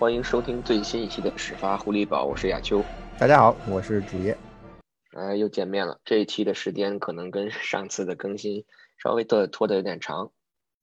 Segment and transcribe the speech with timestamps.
[0.00, 2.82] 欢迎收听最新一期的始发狐狸堡，我是亚秋。
[3.18, 4.34] 大家好，我是主页。
[5.12, 6.00] 呃，又见面了。
[6.06, 8.64] 这一期的时间可能跟上次的更新
[8.96, 10.32] 稍微的拖的有点长。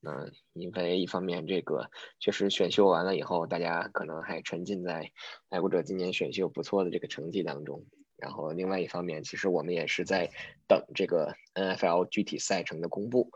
[0.03, 1.89] 嗯，因为一方面这个
[2.19, 5.11] 确实选秀完了以后，大家可能还沉浸在
[5.49, 7.83] 爱国者今年选秀不错的这个成绩当中。
[8.17, 10.29] 然后另外一方面，其实我们也是在
[10.67, 13.31] 等这个 NFL 具体赛程的公布。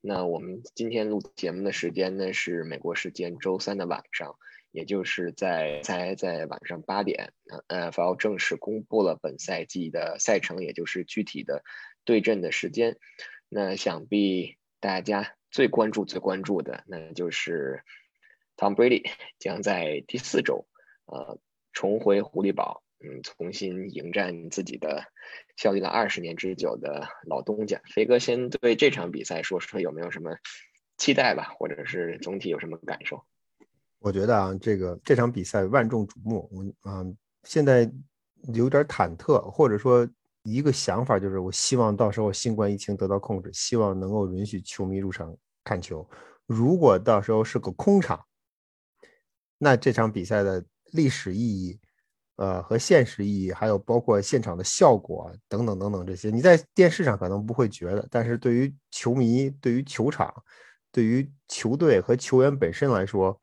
[0.00, 4.36] 那我们今天录节目的时间呢是美国时间周三的晚上，
[4.74, 7.32] 也就是在在在晚上八点
[7.68, 11.62] ，NFL 正式公布了本赛季的赛程，也就是具体的
[12.04, 12.98] 对阵的时间。
[13.48, 17.84] 那想必大家最关注、最关注的，那就是
[18.56, 19.08] Tom Brady
[19.38, 20.66] 将在第四周，
[21.06, 21.38] 呃，
[21.72, 22.82] 重回狐狸堡。
[22.98, 25.04] 嗯，重新迎战自己的
[25.56, 27.80] 效力了二十年之久的老东家。
[27.94, 30.38] 飞哥，先对这场比赛说说有没有什么
[30.96, 33.24] 期待吧，或者是总体有什么感受？
[34.04, 37.02] 我觉得啊，这个这场比赛万众瞩目，我啊
[37.44, 37.90] 现在
[38.52, 40.06] 有点忐忑，或者说
[40.42, 46.06] 一个想法就是，我希望到时候新冠疫情得到控制，希望能够允许球迷入场看球。
[46.44, 48.22] 如果到时候是个空场，
[49.56, 51.80] 那这场比赛的历史意义。
[52.36, 60.34] 呃，和现实意义，还有包括现场的效果等等等等这些，你在电视上可能不会觉得，但是对于球迷、对于球场、
[60.90, 63.40] 对于球队和球员本身来说，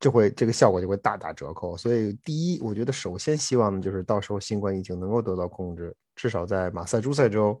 [0.00, 1.76] 就会这个效果就会大打折扣。
[1.76, 7.60] 所以，第一，我觉得首先希望的就是到时候新冠疫情能够得到控制，至少在马萨诸塞州，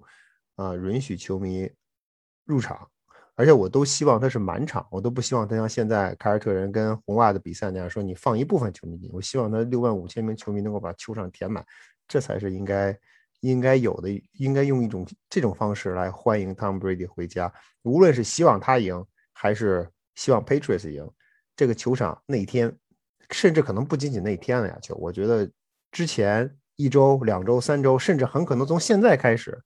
[0.56, 1.70] 啊，允许球迷
[2.44, 2.88] 入场。
[3.34, 9.08] 而且我都希望他是满场，我都不希望他像现在凯尔特人跟红袜的比赛那样说你放一部分球迷进。
[9.12, 11.64] 我希望他六万五千名球迷能够把球场填满，
[12.08, 12.98] 这才是应该
[13.38, 17.52] 应该有的，应该用一种这种方式来欢迎 Tom Brady 回家。
[17.82, 21.08] 无论是希望他赢，还是希望 Patriots 赢，
[21.58, 22.74] 这个球场那一天，
[23.28, 25.46] 甚至可能不仅仅那一天了呀，就我觉得
[25.92, 29.60] 之前一周、两周、三周，甚至很可能从现在开始，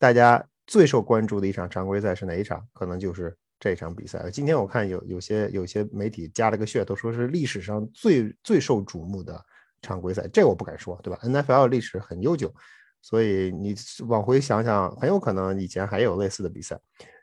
[0.00, 0.44] 大家。
[0.68, 2.60] 最受关注的一场常规赛是哪一场？
[2.72, 4.28] 可能就是这场比赛。
[4.32, 9.40] 今天我看有有些有些媒体加了个噱头，说是历史上最最受瞩目的
[9.80, 10.26] 常规赛。
[10.32, 12.52] 这我不敢说，对吧？NFL 历史很悠久，
[13.00, 13.76] 所以你
[14.08, 16.76] 往回想想，很有可能以前还有类似的比赛。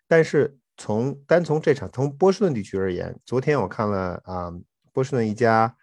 [0.07, 4.51] 但是从单从这场从波士顿地区而言，昨天我看了啊，
[4.91, 5.75] 波士顿一家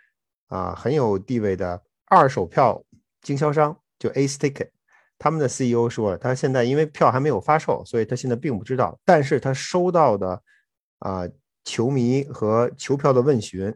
[0.48, 2.82] 啊很有地位的二手票
[3.22, 4.70] 经销商，就 Ace Ticket。
[5.18, 8.98] 他们的 CEO 说了，他现在因为票还没有发售，所以他现在并不知道。
[9.04, 10.42] 但是他收到的
[11.00, 11.28] 啊
[11.62, 13.70] 球迷和球票的问询，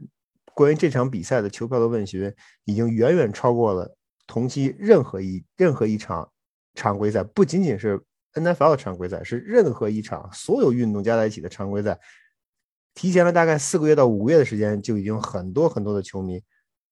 [0.54, 3.94] 关于这场比赛的球票的问询，已经远远超过了
[4.26, 6.26] 同期任何一任何一场
[6.74, 8.02] 常规赛，不仅仅是
[8.34, 11.98] NFL 的常规赛，是任何一场所有运动加在一起的常规赛，
[12.94, 16.42] 提前了大概四个月到五个月的时间，就已经很多很多的球迷。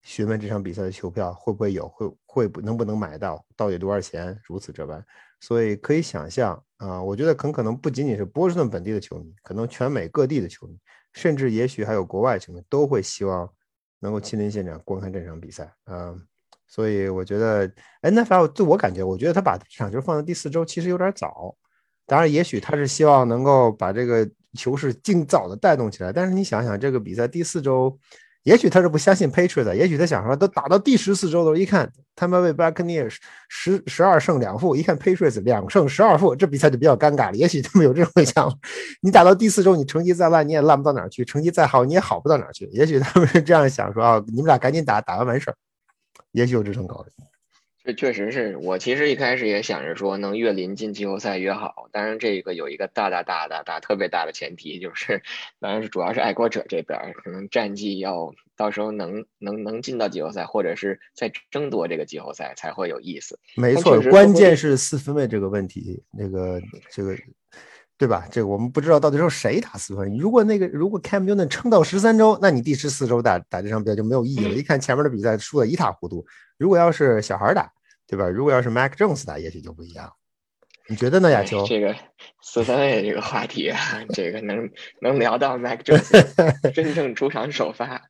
[0.03, 5.05] 询问这场比赛的球票会不会有，会会不能不能买到，到底多少钱，如此这般。
[5.41, 10.77] 所以可以想象啊，我觉得很可能不仅仅是波士顿本地的球迷，可能全美各地的球迷，
[11.13, 13.49] 甚至也许还有国外球迷都会希望
[14.01, 15.73] 能够亲临现场观看这场比赛。
[15.87, 16.21] 嗯，
[16.73, 21.55] 所以我觉得 NFL 自我感觉，我觉得他把这场球放在第四周其实有点早。
[22.07, 26.11] 当然，也许他是希望能够把这个球是尽早的带动起来。
[26.11, 27.95] 但是你想想，这个比赛第四周。
[28.45, 33.15] 也许他是不相信 Patriots，也许他想说，都打到第十四周的时候，一看他们为 Buccaneers
[33.49, 37.37] 十十二胜两负，一看 Patriots 两胜十二负，这比赛就比较尴尬了。
[37.37, 38.59] 也许他们有这种想法，
[39.01, 42.67] 你打到第四周，你成绩再烂，你也烂不到哪儿去；成绩再好，你也好不到哪儿去。
[42.73, 45.57] 也许他们是这样想，说啊，你们俩赶紧打，打完完事儿。
[46.33, 47.11] 也许有这种考虑。
[47.85, 51.89] 这确实是我其实一开始也想着说，能越临近季后赛越好。
[51.91, 55.21] 当然，这个有一个大大大大大特别大的前提，就是
[55.59, 63.37] 当然是主要是爱国者这边可能战绩要到时候能能能进到季后赛，或者是在争夺这个季后赛才会有意思。
[63.57, 67.19] 没错，关键是四分卫这个问题，那个这个
[68.03, 68.27] 对吧？
[68.33, 70.19] 这个我们不知道到底是谁打四分。
[70.19, 74.51] 如果那个如果 Cam Newton 撑到十三周，那你第十四周打打这场比赛就没有意义了。
[74.57, 76.27] 一看前面的比赛输的一塌糊涂。
[76.59, 77.71] 如果要是小孩打，
[78.09, 78.29] 对吧？
[78.29, 80.13] 如果要是 Mac Jones 打，也许就不一样。
[80.89, 81.65] 你觉得呢，亚秋？
[81.65, 81.95] 这个
[82.43, 83.79] 四分卫这个话题啊，
[84.13, 84.69] 这个能
[85.01, 88.03] 能聊到 Mac Jones 真正出场首发，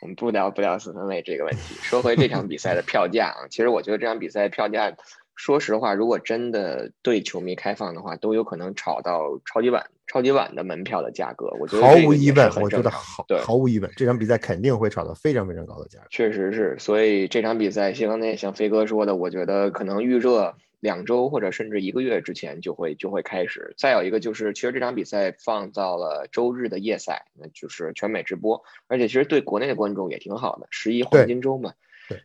[0.00, 1.74] 我们不聊不聊四分卫这个问题。
[1.82, 4.94] 说回这场比赛的票价啊，其实我觉得这场比赛票价。
[5.36, 11.46] 说实话，如果真的对球迷开放的话，都有可能炒到超级碗、超级碗的门票的价格。
[11.58, 16.06] 我觉得毫无疑问，我觉得毫毫无疑问，这场比赛肯定会炒到非常非常高的价格。
[16.10, 23.74] 确实是，所以这场比赛，希望那像飞哥说的，我觉得可能预热两周或者甚至一个月之前就会就会开始。
[23.78, 30.66] 再有一个就是，其实这场比赛放到了周日的夜赛，那就是全美直播，而且其实对国内的观众也挺好的。
[30.70, 31.72] 十一黄金周嘛，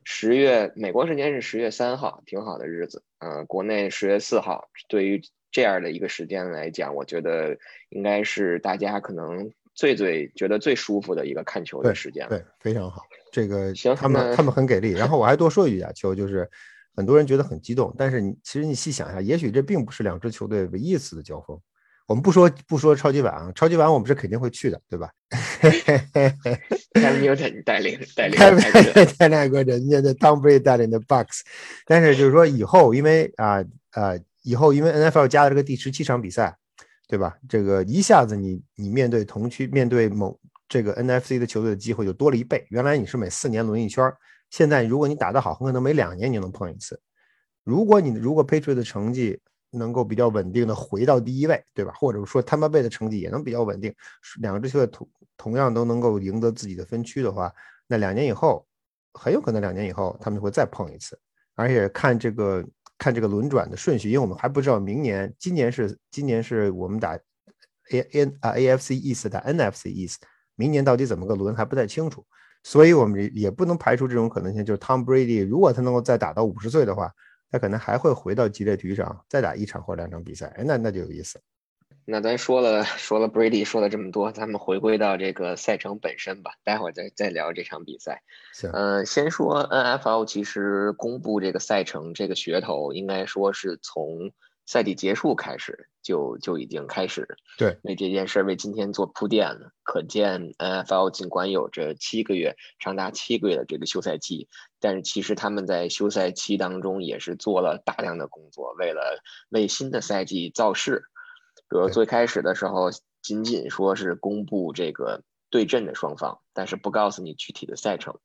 [0.03, 3.03] 十月美国时间是十月三号，挺好的日子。
[3.19, 5.21] 嗯，国内十月四号，对于
[5.51, 7.57] 这样的一个时间来讲，我觉得
[7.89, 12.27] 应该是大家可能最最觉得最舒服的一个看球的时间。
[12.29, 13.01] 对，非常好。
[13.31, 14.91] 这个行，他们他们很给力。
[14.91, 16.49] 然后我还多说一句啊，球就是。
[16.97, 21.59] 很多人觉得很激动，但是你其实你细想一下，也许这并不是两支球队唯一一次的交锋。
[22.07, 25.09] 我们不说不说超级碗啊，超级碗我们是肯定会去的，对吧？
[26.93, 28.39] 开米尔顿带领带领
[29.17, 31.41] 带领过人家的 Tom Brady 带领的 Bucks，
[31.85, 34.13] 但是就是说以后因为啊啊
[34.43, 36.55] 以后因为 NFL 加了这个第十七场比赛，
[37.07, 37.35] 对吧？
[37.49, 42.65] 这个一下子你你面对同区面对某这个 NFC 的球队的机会就多了一倍。
[42.69, 44.11] 原来你是每四年轮一圈。
[44.51, 46.97] 现在，如果你打得好，很可能每两年你就能碰一次。
[47.63, 49.39] 如果你如果 Patriot 的成绩
[49.77, 51.93] 能够比较稳定的回到第一位，对吧？
[51.95, 53.93] 或者说他们队的成绩也能比较稳定，
[54.39, 55.07] 两支球队同
[55.37, 57.51] 同样都能够赢得自己的分区的话，
[57.87, 58.65] 那两年以后
[59.13, 61.19] 很有可能两年以后他们会再碰一次。
[61.55, 62.65] 而且看这个
[62.97, 67.15] 看这个轮转的顺序，因为我们还不知道明年，今年是今年是我们打
[67.91, 70.21] A N 啊 AFC East 打 NFC East，
[70.55, 72.25] 明年到底怎么个轮还不太清楚。
[72.63, 77.13] 所以，我们也不能排除这种可能性，就是 Tom Brady 如果他能够再打到五十岁的话，
[77.55, 80.47] 他可能还会回到激烈体育场再打一场或两场比赛。
[80.57, 81.39] 哎，那那就有意思。
[82.03, 86.51] 那咱说了说了 Brady 说了这么多，咱们回归到这个赛程本身吧。
[86.65, 88.23] 待会儿再再聊这场比赛。
[88.73, 94.33] 嗯，先说 NFL，其实公布这个赛程这个噱头，应该说是从。
[94.65, 99.71] 赛季结束开始就就已经开始对为这件事为今天做铺垫了。
[99.83, 104.47] 可见 NFL 尽管有着七个月长达七个月的这个休赛期，
[104.79, 111.03] 但是其实他们在休赛期当中也是做了大量的工作，为了为新的赛季造势。
[111.69, 112.89] 比如最开始的时候，
[113.21, 118.19] 仅仅说是公布这个对阵的双方，但是不告诉你具体的赛程。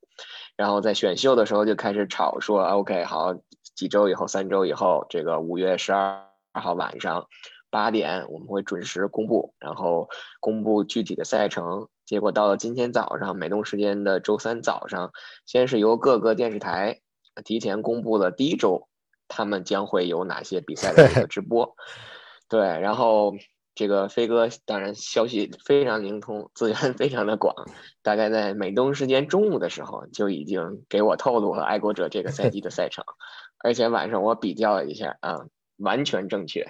[0.57, 3.35] 然后在选秀的时候就开始吵说，OK 好，
[3.75, 6.30] 几周以后，三周以后，这个五月十二。
[6.53, 7.27] 二号晚上
[7.71, 10.09] 八点，我们会准时公布，然后
[10.41, 11.89] 公布具体的赛程。
[12.05, 15.13] 结果到了今天早上，美东时间的周三早上，
[15.47, 17.01] 先是由各个电视台
[17.45, 18.89] 提前公布了第一周
[19.29, 21.77] 他们将会有哪些比赛的这个直播。
[22.51, 23.35] 对，然后
[23.77, 27.55] 这个飞哥当然消息非常灵通，资源非常的广，
[28.03, 33.05] 大概在美东时间中午的时候就已经给我透露了爱国者这个赛季的赛程，
[33.63, 35.47] 而且晚上我比较了一下啊。
[35.81, 36.67] 完全正确，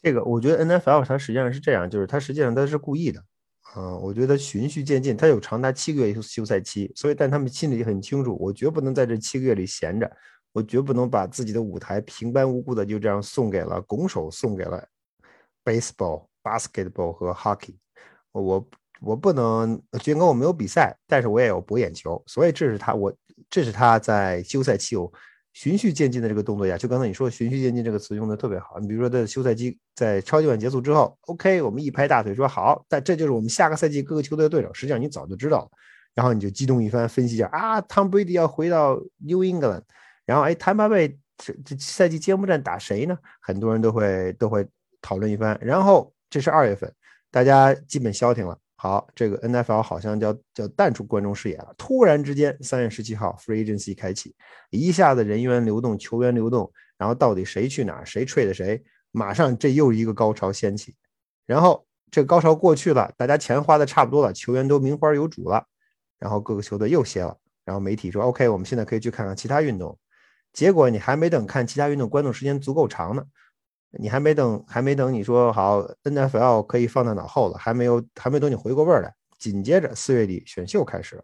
[0.00, 3.22] 这个我觉得 N F L 它实际上是这样，就是它实际上它是故意的，
[3.76, 10.10] 嗯，我觉得循序渐进，它有长达七个月休赛期，所以但他们心里很清楚，我绝不能在这七个月里闲着，
[10.52, 14.86] 我绝不能把自己的舞台平白无故的就这样送给了拱手送给了
[15.64, 17.74] baseball、basketball 和 hockey，
[18.30, 18.68] 我
[19.00, 23.12] 我不能尽管我没有比赛，但是我也有博眼球，所以这是他我
[23.50, 25.12] 这是他在休赛期有。
[25.52, 28.78] 循序渐进的这个动作呀，就刚才你说“循序渐进”这个词用的特别好。
[28.78, 34.72] 你比如说，在休赛期在超级碗结束之后，OK，我们一拍大腿说好，但这就是我们下个赛季各个球队的对手。
[34.72, 35.70] 实际上你早就知道了，
[36.14, 39.82] 然后你就激动一番分析一下啊，Tom Brady 要回到 New England，
[40.24, 43.18] 然后哎，坦巴贝这这赛季揭幕战打谁呢？
[43.40, 44.66] 很多人都会都会
[45.02, 45.58] 讨论一番。
[45.60, 46.92] 然后这是二月份，
[47.30, 48.56] 大家基本消停了。
[48.80, 51.74] 好，这个 N F L 好像叫叫淡出观众视野了。
[51.76, 54.36] 突然之间，三月十七号，Free Agency 开启，
[54.70, 58.80] 一下子人员流动，球员流动，然后到底谁去哪儿，谁 trade 谁，
[59.10, 60.94] 马上这又一个高潮掀起。
[61.44, 65.66] 然后这个高潮过去了，大家钱花的差不多了，球员都名花有主了，
[66.20, 67.36] 然后各个球队又歇了。
[67.64, 69.98] 然后媒体说，OK，我们现在可以去看看其他运动。
[70.52, 73.24] 结果你还没等看其他运动，观众时间足够长呢。
[73.90, 79.14] 你还没等，还没等你说好，NFL 可以放在脑后了，还没有，还没等你回过味儿来。
[79.38, 81.22] 紧接着四月底选秀开始了，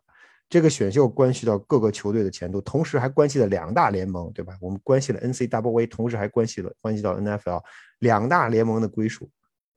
[0.49, 4.57] 这个选秀关系到各个球队的前途，同时还关系了两大联盟，对吧？
[4.61, 7.61] 我们关系了 NCAA，同时还关系了关系到 NFL
[7.99, 9.29] 两大联盟的归属，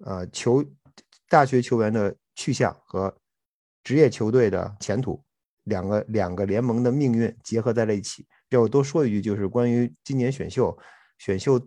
[0.05, 0.63] 呃，球
[1.27, 3.13] 大学球员的去向和
[3.83, 5.21] 职业球队的前途，
[5.63, 8.25] 两个两个联盟的命运结合在了一起。
[8.49, 10.77] 要我多说一句，就是关于今年选秀，
[11.17, 11.59] 选秀。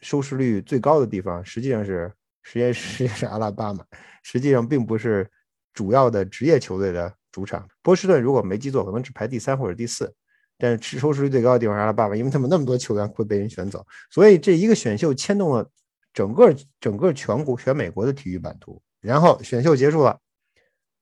[0.00, 2.12] 收视率最高的地方实际上是
[2.42, 3.84] 实验实际上是阿拉巴马，
[4.22, 5.28] 实际上并不是
[5.74, 7.68] 主要的职业球队的主场。
[7.82, 10.12] 波士顿如果没记错，可能只排第三或者第四，
[10.56, 15.68] 但是收视率最高的地方是阿拉巴马，因为他们那么多球员会被人选走，所以这一个选秀牵动了
[16.12, 18.80] 整个整个全国全美国的体育版图。
[19.00, 20.18] 然后选秀结束了，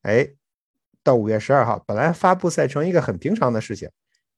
[0.03, 0.29] 哎，
[1.03, 3.89] 到五月十二号，本来发布赛程一个很平常的事情，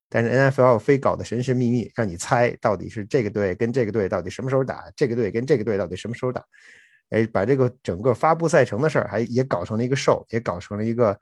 [0.08, 6.42] 但是 NFL 非搞得神神秘秘，让你猜到底是这个队跟这个队到底什么时候打，这个队跟这个队到底什么时候打。
[7.10, 11.18] 哎，把这个整个发布赛程的事儿还也搞成了一个 show，也搞成了一个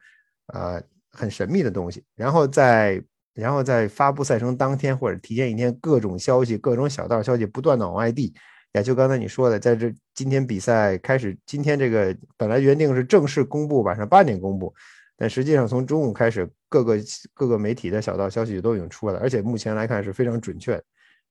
[0.53, 2.03] 呃很神秘的东西。
[2.17, 3.01] 然后在
[3.35, 8.35] 然后在发布赛程当天或者提前一天，各种消息、各种小道消息不断的往外递。
[8.73, 14.75] 也就刚才你说的，在这今天比赛开始，今天这个本来原定是正式公布，晚上八点公布。
[15.17, 16.99] 但实际上，从中午开始，各个
[17.33, 20.83] 各个媒体的小道消息都已经出来了，而且目前来看是非常准确。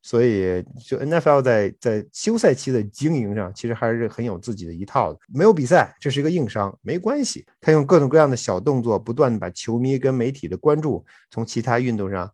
[0.02, 5.20] 所以，就 NFL 在在休赛期的经营上，其实还是很有自己的一套的。
[5.28, 7.44] 没有比赛，这是一个硬伤，没关系。
[7.60, 12.32] 他用各种各样的小动作，不断的把球迷跟媒体的关注从其他运动上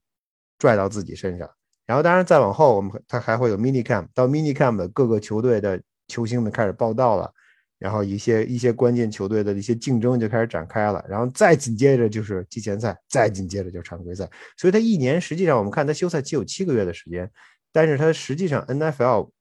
[0.60, 1.50] 拽到自己身上。
[1.86, 7.34] 然后，当然再往后，我们他还会有 mini camp，到 mini camp 的各个球队的球星们开始报道了。
[7.82, 14.30] 然后一些一些关键球队的一些竞争就开始展开了，然后再紧接着就是季前赛，再紧接着就是常规赛。
[14.56, 17.28] 所以他一年实际上我们看他休赛期有七个月的时间，
[17.72, 19.32] 但是他实际上 NFL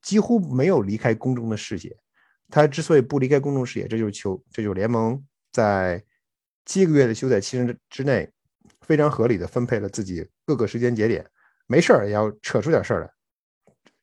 [0.00, 1.94] 几乎没有离开公众的视野。
[2.48, 5.22] 他之所以不离开公众视野，这就是球，这就是联盟
[5.52, 6.02] 在
[6.64, 8.32] 七个月的休赛期之之内
[8.80, 11.26] 非常合理的分配了自己各个时间节点，
[11.66, 13.00] 没事儿也要扯出点事儿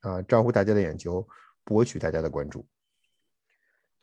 [0.02, 1.28] 来，啊，招呼大家的眼球，
[1.64, 2.64] 博取大家的关注。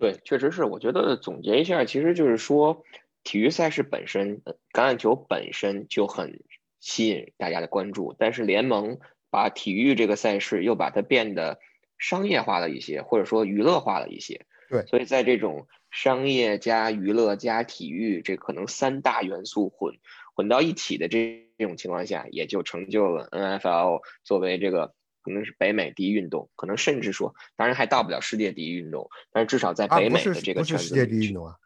[0.03, 0.65] 对，确实是。
[0.65, 2.83] 我觉得总结一下，其实就是说，
[3.23, 4.43] 体育赛事本身，
[4.73, 6.43] 橄榄球本身就很
[6.81, 8.13] 吸引大家的关注。
[8.19, 8.99] 但是联盟
[9.31, 11.61] 把体育这个赛事又把它变得
[11.99, 14.45] 商业化了一些，或者说娱乐化了一些。
[14.69, 19.95] 对，所以在这种商业加娱乐加体育这可能三大元素混
[20.35, 24.95] 混到一起的这这种情况下，也就成就了 NFL 作为这个。
[25.23, 31.57] 可能是北美第一运动，可能甚至说，当然还到不了世界第一运动，但是至少在北美的这个圈子，世界第一运动啊。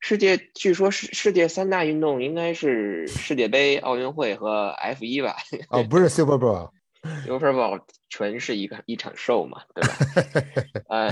[0.00, 5.36] 世界据说世世界三大运动应该是世界杯、奥运会和 F 一吧？
[5.70, 9.94] 哦，不是 Super Bowl，Super Bowl 纯是一个一场 show 嘛，对吧？
[10.90, 11.10] 呃，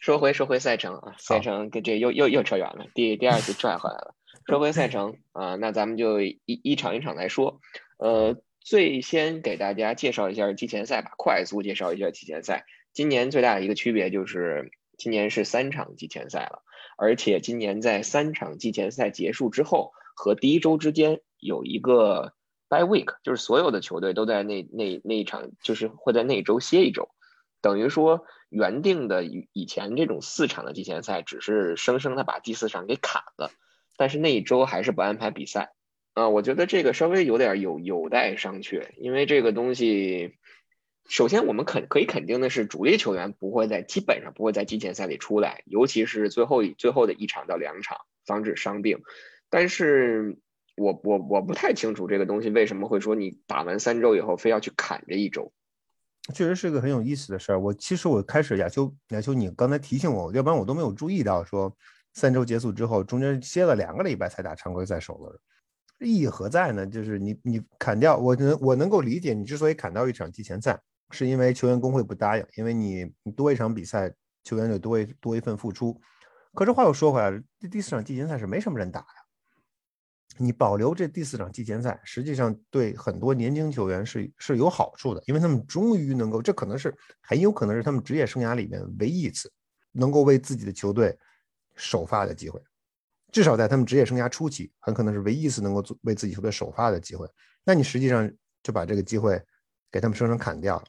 [0.00, 4.14] 说回说回赛程啊，赛程跟这又又又扯远了，第第二次拽回来了。
[4.46, 7.60] 说回赛程啊，那咱们就一一场一场来说，
[7.98, 8.36] 呃。
[8.66, 12.66] 最先给大家介绍一下季前赛吧，快速介绍一下季前赛。
[12.92, 16.64] 今年最大的一个区别就是，今年是三场季前赛了，
[16.98, 22.32] 而且今年在三场季前赛结束之后和第一周之间有一个
[22.68, 27.08] by week，就是所有的球队都在那那那一场，就是会在那一周歇一周，
[27.60, 33.52] 等于说原定的以以前这种四场的季前赛，只是生生的把第四场给砍了，
[33.96, 35.75] 但是那一周还是不安排比赛。
[36.16, 40.38] 啊，我觉得这个稍微有点有有待商榷，因为这个东西，
[41.10, 48.98] 首先我们肯可以肯定的是，主力球员不会在基本上不会在季前赛里出来，尤其是最后最后的一场到两场，防止伤病。
[49.50, 50.38] 但是
[50.74, 55.52] 我我我不太清楚这个东西为什么会说你打完三周以后非要去砍这一周，
[56.32, 57.60] 确实是个很有意思的事儿。
[57.60, 61.76] 我其实我开始亚秋亚秋，你刚才提醒我，要不然我都没有注意到说
[62.14, 65.38] 三周结束之后中间歇了两个礼拜才打常规赛首轮。
[66.00, 66.86] 意义何在呢？
[66.86, 70.78] 就是你你砍掉我能我能够理解你之所以砍掉一场季前赛，
[71.10, 74.12] 是因为球员工会不答应，因为你你多一场比赛，
[74.44, 75.98] 球员就多一多一份付出。
[76.54, 79.06] 可是话又说回来了，这第四场季前赛是没什么人打呀。
[80.38, 89.50] 你保留这第四场季前赛，实际上对很多年轻球员是是有好处的，因为他们终于能够，这可能是很有可能是他们职业生涯里面唯一一次
[89.92, 91.16] 能够为自己的球队
[91.74, 92.60] 首发的机会。
[93.32, 97.28] 至少在他们职业生涯初期，很可能是唯一一次能够做为自己球队首发的机会。
[97.64, 98.30] 那你实际上
[98.62, 99.42] 就把这个机会
[99.90, 100.84] 给他们生生砍掉了。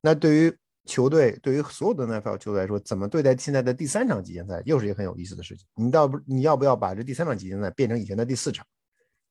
[0.00, 5.66] 那对于球队，对于所有的 NFL 球队来说，怎么对待现在的第三场季前赛，又是一个很有意思的事情。
[5.74, 8.66] 你倒不，你要不要把这第三场季前赛变成以前的第四场？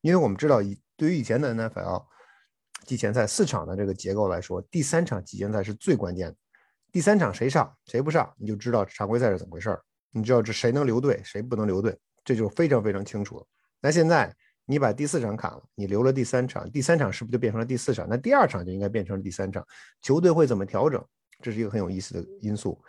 [0.02, 2.06] 因为我们知道，以对于以前的 NFL
[2.86, 6.36] 季前赛四场的这个结构来说，第三场季前赛是最关键的。
[6.92, 9.82] 第三场谁上谁不上，你就知道常规赛是怎么回事儿。
[10.12, 11.98] 你知道这谁能留队，谁不能留队。
[12.24, 13.46] 这就非常非常清楚了。
[13.82, 14.34] 那现在
[14.66, 18.08] 你把第四场砍了，你留了第三场，第三场是不是就变成了第四场？
[18.10, 19.66] 那第二场就应该变成了第三场。
[20.02, 21.04] 球队会怎么调整？
[21.42, 22.80] 这是一个很有意思的因素。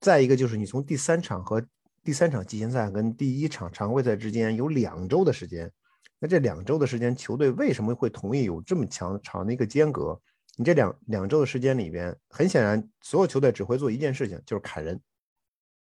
[0.00, 1.64] 再一个就是你从第三场和
[2.04, 5.72] 第三场季前赛跟第一场常规赛之间有两周的时间，
[6.18, 10.20] 那这两周的时间，球队为什么会同意有这么强长的一个间隔？
[10.58, 15.00] 你这两两周的时间里边，很显然所有球队只会做一件事情，就是砍人。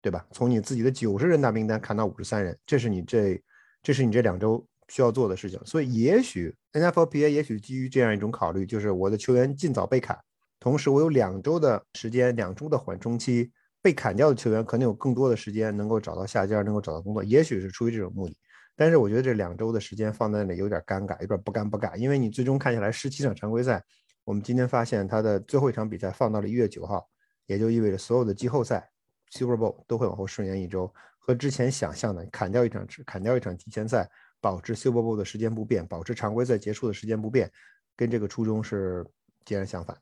[0.00, 0.26] 对吧？
[0.30, 3.42] 从你自己的九十人大名单砍到五十三人，这是你这，
[3.82, 5.60] 这是你这两周需要做的事情。
[5.64, 10.18] 所以，也许 NFLPA 也许基于这样一种考虑，就是我的球员尽早被砍，
[10.60, 13.50] 同时我有两周的时间，两周的缓冲期，
[13.82, 17.24] 被砍掉的球员可能有更多的时间能够找到下家，能够找到工作。
[17.24, 18.36] 也许是出于这种目的。
[18.76, 23.82] 但是我觉得这两周的时间放在那里有点尴尬，有点不尴不尬，因为你最终看下来十七场常规赛，
[24.24, 27.04] 我们今天发现他的最后一场比赛放到了一月九号，
[27.46, 28.88] 也就意味着所有的季后赛
[29.30, 34.08] Super Bowl 都会往后顺延一周，和之前想象的砍掉一场砍掉一场提前赛，
[34.40, 37.50] 保持 Super Bowl 的时间不变，保持常规赛结束的时间不变，
[37.96, 39.06] 跟这个初衷是
[39.44, 39.96] 截然相反。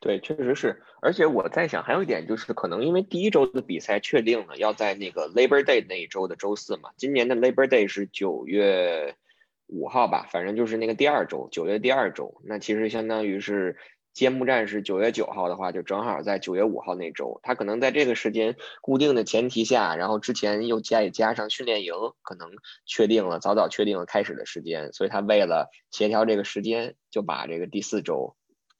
[0.00, 9.14] 对，确实是，而且我在想，还有一点就是，可能因为第一周的比赛确定了要在那个 Labor Day 那一周的周四嘛，今年的 Labor Day 是九月
[9.66, 13.78] 五号吧，反正就是那个第二周，九月第二周，那其实相当于是
[14.14, 21.92] 揭幕战是九月九号的话，就正好在九月五号那周，他可能在这个时间固定的前提下，然后之前又加也加上训练营，
[22.22, 22.48] 可能
[22.86, 28.36] 确定了早早确定了开始的时间，所以他为了协调这个时间，就把这个第四周。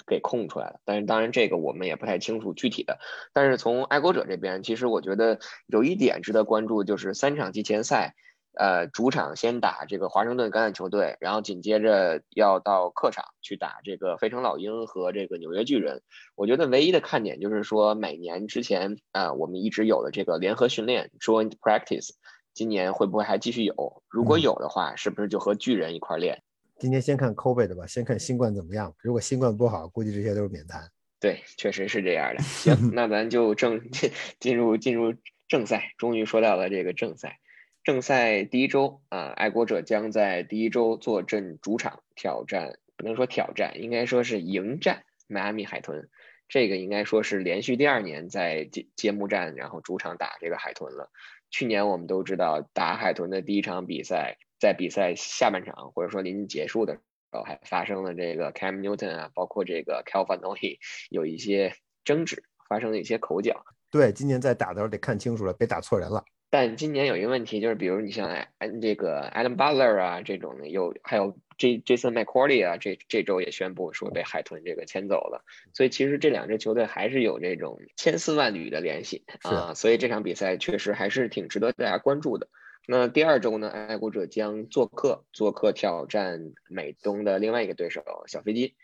[0.06, 2.98] 给空出来了，但是当然这个我们也不太清楚具体的。
[3.32, 8.14] 但是从爱国者这边，其实我觉得有一点值得关注，就是三场季前赛，
[8.56, 16.02] 呃，主场先打这个华盛顿橄榄球队，然后紧接着要到客场去打这个费城老鹰和这个纽约巨人。
[16.34, 22.10] 我觉得唯一的看点就是说，每年之前啊，我们一直有的这个联合训练 （joint practice），
[22.52, 24.02] 今年会不会还继续有？
[24.08, 26.42] 如果有的话，是不是就和巨人一块练？
[26.78, 28.94] 今天先看 COVID 吧，先看新冠怎么样。
[29.00, 30.88] 如果新冠不好，估计这些都是免谈。
[31.20, 32.42] 对，确实是这样的。
[32.44, 35.14] 行，那咱就正进进入进入
[35.48, 35.92] 正赛。
[35.96, 37.38] 终于说到了这个正赛，
[37.84, 46.08] 正赛第一周啊，爱国者将在第一周坐镇主场挑战，不能说挑战，应该说是迎战迈阿密海豚。
[46.48, 51.10] 这个应该说是连续第二年在揭揭幕战，然后主场打这个海豚了。
[51.50, 54.38] 去年我们都知道打海豚的第一场比赛。
[54.60, 57.00] 在比赛下半场或者说临近结束的时
[57.32, 60.78] 候，还发生了这个 Cam Newton 啊，包括这个 Calvin o h i
[61.10, 63.62] 有一些争执，发生了一些口角。
[63.90, 66.24] 对，今年在打的时候得看清楚了，别打错人了。
[66.54, 68.48] 但今年有一个问题，就是比如你像哎
[68.80, 75.44] 这个 Adam Butler 啊这种的，有还有 J Jason McCourty 啊，这这周也宣布说被海豚这个牵走了。
[75.72, 79.74] 所以其实这两支球队还是有这种千丝万缕的联系啊。
[79.74, 82.46] 所以这场比赛确实还是挺值得大家关注的。
[82.86, 88.76] 那第二周呢，爱国者将做客做客挑战美东的另外一个对手小飞机。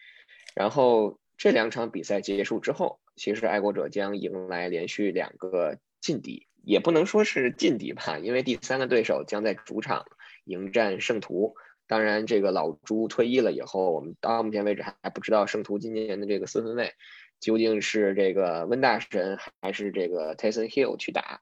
[0.57, 10.05] 然后这两场比赛结束之后，其实爱国者将迎来连续两个劲敌，也不能说是劲敌吧，因为第三个对手将在主场
[10.45, 11.55] 迎战圣徒。
[11.87, 16.95] 当然，这个老朱退役了以后，我们到目前为止还不知道圣徒今年的这个四分卫
[17.41, 21.41] 究竟是这个温大神还是这个 Tyson Hill 去打。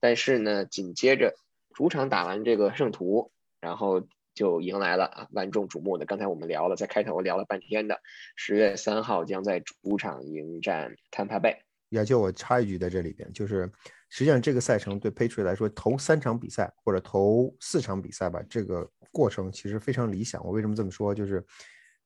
[0.00, 1.34] 但是呢，紧接着。
[1.72, 3.30] 主场打完这个圣徒，
[3.60, 6.04] 然后就迎来了啊万众瞩目的。
[6.04, 8.00] 刚才我们聊了，在开头聊了半天的
[8.36, 11.56] 十月三号将在主场迎战坦帕贝。
[11.88, 13.70] 也就我插一句，在这里边，就是
[14.10, 20.44] 实际上这个赛程对 Patriot 来说，头三场比赛或者头四场比赛吧，这个过程其实非常理想。
[20.44, 21.14] 我为什么这么说？
[21.14, 21.42] 就是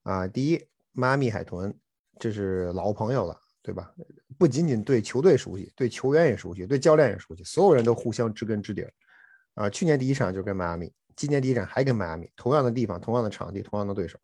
[0.02, 0.62] 啊，第一，
[0.92, 1.74] 迈阿密海豚
[2.20, 3.92] 这是老朋友了，对吧？
[4.38, 8.92] 不仅仅对球队熟悉，对球员也熟悉，对教练也熟悉，所有人都互相知根知底儿。
[9.54, 14.18] 啊，去年第一场就跟迈阿密，今年第一场还跟迈阿密，同样的地方，同样的场地，同样的对手。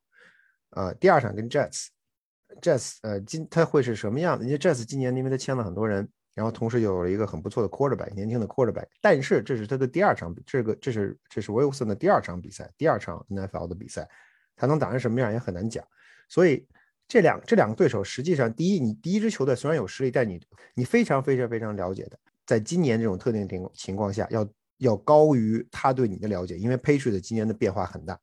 [0.71, 4.45] 啊，第二场跟 Jets，Jets，呃，今他会是什么样的？
[4.45, 8.87] 因为 Jets 今年因为他签了很多人，然后同时有了一个很不错的 quarterback，年轻的 quarterback。
[9.01, 14.09] 但是这是他的第二场，这个这是这是 Wilson 的第二场比赛，第二场 NFL 的比赛，
[14.57, 15.85] 他能打成什么样也很难讲。
[16.29, 16.66] 所以
[17.09, 20.40] 这两这两个对手，实际上第一，你第一支球队虽然有实力，但你
[20.75, 24.49] 你非常非常非常了解的，在今年这种特定情情况下要。
[24.81, 28.19] 要高于他对你的了解，因为 Patriots 今年的变化很大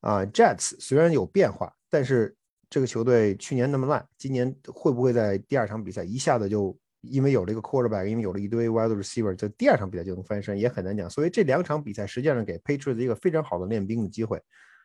[0.00, 0.24] 啊。
[0.24, 2.34] Jets 虽然有变化，但是
[2.70, 11.08] 这个球队去年那么烂，今年会不会在第二场比赛一下子就因为有了一个 quarterback，因为有了一堆 wide receiver，在第二场比赛就能翻身，也很难讲。
[11.08, 14.40] 所以这两场比赛实际上给 Patriots 一个非常好的练兵的机会，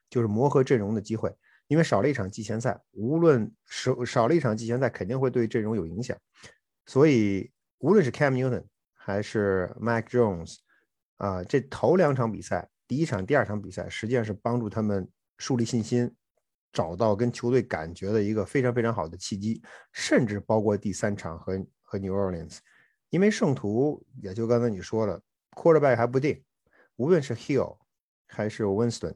[0.09, 1.33] 就是磨合阵容的机会。
[1.67, 6.17] 因为少了一场季前赛，无论少少了一场季前赛，肯定会对阵容有影响。
[6.85, 10.57] 所以无论是 Cam Newton 还是 Mac Jones。
[11.17, 16.13] 啊，这头两场比赛，第一场、第二场比赛，实际上是帮助他们树立信心，
[16.73, 19.61] 找到跟球队感觉的一个非常非常好的契机，
[19.93, 22.57] 甚至包括第三场和和 New Orleans，
[23.09, 25.21] 因为圣徒也就刚才你说了
[25.51, 26.43] ，quarterback 还不定，
[26.97, 27.77] 无论是 Hill
[28.27, 29.15] 还是 Winston，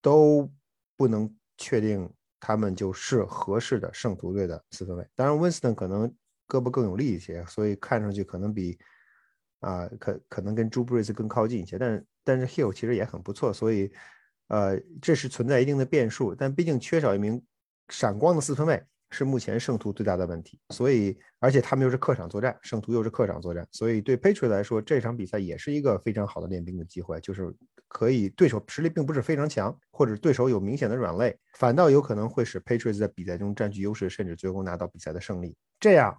[0.00, 0.50] 都
[0.96, 5.06] 不能确定他们就是合适的圣徒队的四分卫。
[5.14, 6.08] 当然，Winston 可能
[6.48, 8.78] 胳膊更有力一些，所以看上去可能比。
[9.60, 13.90] 啊，可可能跟 Drew Brees 更靠近一些，但是但是 Hill 其实也很不错，所以
[14.48, 16.34] 呃，这是存在一定的变数。
[16.34, 17.42] 但毕竟缺少一名
[17.88, 20.58] 闪光的四分卫，是目前圣徒最大的问题。
[20.70, 27.54] 所以，而且他们又是客场作战，圣徒又是客场作战，所以对 Patriot 来说，这场比赛也是一个非常好的练兵的机会，就是
[27.88, 35.56] 可以对手实力并不是非常强，或者对手有明显的软肋，反倒有可能会使 Patriots 在比赛中占据优势，甚至最后拿到比赛的胜利。
[35.78, 36.16] 这样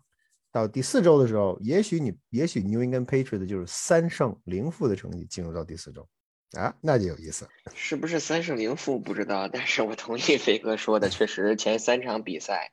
[0.52, 6.08] 到第四周的时候，也许你也许 New England Patriots 就是三胜零负的成绩进入到第四周。
[6.54, 7.46] 啊，那就有意思。
[7.76, 12.72] 是不是三胜零负不知道，但是我同意飞哥说的，确实前三场比赛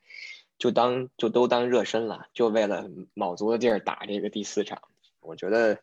[0.59, 4.81] 就当就都当热身了，就为了卯足了劲儿打这个第四场。
[5.21, 5.79] 我觉得，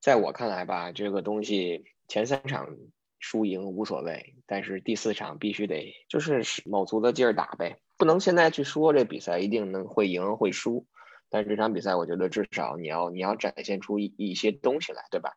[0.00, 2.76] 在我看来吧，这个东西前三场
[3.18, 10.86] 输赢无所谓，但是第四场必须得就是卯足了劲儿打呗，不能现在去说这比赛一定能会赢会输，
[11.30, 15.32] 但是这场比赛我觉得至少你要你要展现出一一些东西来，对吧？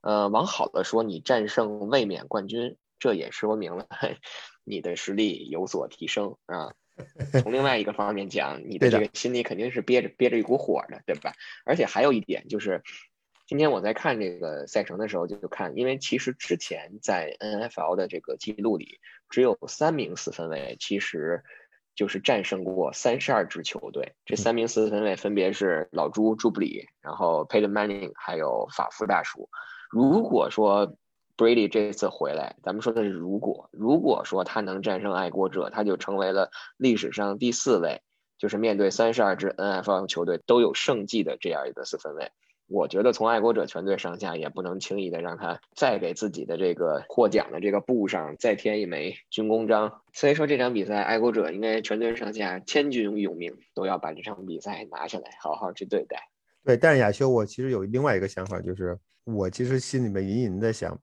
[0.00, 3.86] 呃，往好的说，你战胜卫冕冠军，这也说明了
[4.64, 6.72] 你的实力有所提升啊。
[7.42, 11.32] 从另外一个方面讲，你的这个心里肯定是憋着憋着一股火的，对吧？
[11.64, 12.82] 而且还有一点就是，
[13.46, 21.42] 今天我在看这个赛程的时候，就看，因为其实之前在 NFL 的这个记录里，只有三名四分卫，其实
[21.94, 24.14] 就是战胜过三十二支球队。
[24.24, 29.48] 这三名四分卫分别是老朱朱布里，然后 Peyton Manning，还有法夫大叔。
[29.90, 30.96] 如果说
[31.38, 38.02] Brady 这次回来，咱们说的是如果，如果说他能战胜爱国者，他就成为了历史上第四位，
[38.38, 42.32] 就是面对三十二支 NFL 球队都有胜绩的这样一个四分卫。
[42.66, 50.02] 我觉得从爱国者全队上下也不能轻易的让他再给自己的这个获奖的这个布上再添一枚军功章。
[50.12, 56.18] 所以说这场比赛，爱国者应该全队上下千军勇命都要把这场比赛拿下来，好好去对待。
[56.64, 58.98] 对，但是亚修，我其实有另外一个想法，就是。
[59.24, 60.98] 我其实心里面隐隐在想，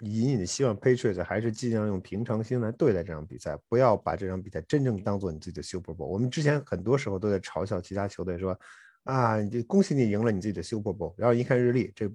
[0.00, 6.06] 隐隐的希望 Patriots 还是尽量用平常心来对待这场比赛，不要把这场比赛真正当做你自己的 Super Bowl。
[6.06, 8.58] 我们之前很多时候都在嘲笑其他球队说，
[9.04, 11.14] 啊，恭喜你赢了你自己的 Super Bowl。
[11.16, 12.10] 然后一看日历，这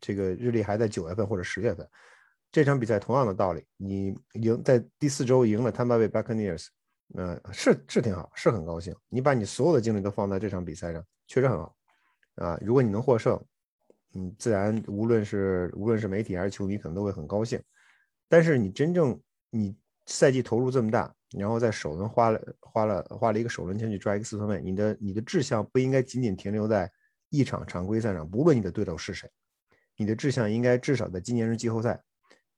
[0.00, 1.88] 这个日历还在九月份或者十月份。
[2.52, 6.68] 这场比赛同样的道理，你赢在第四周赢了 Tampa Bay Buccaneers，
[7.14, 8.94] 呃，是是挺好，是很高兴。
[9.08, 11.74] 你把你所有的精力都放在这场比赛上，确实很好
[12.36, 12.58] 啊。
[12.62, 13.40] 如果你能获胜。
[14.14, 17.62] 嗯，自然，无论是无论是媒体还是球迷，可能都会很高兴。
[18.28, 19.20] 但是你真正
[19.50, 26.90] 你赛季投入这么大，然后在首轮花了花了花了一个首轮签去抓一个四分卫，你的你的志向不应该仅仅停留在
[27.28, 29.30] 一场常规赛上，不论你的对手是谁，
[29.96, 32.02] 你的志向应该至少在今年是季后赛，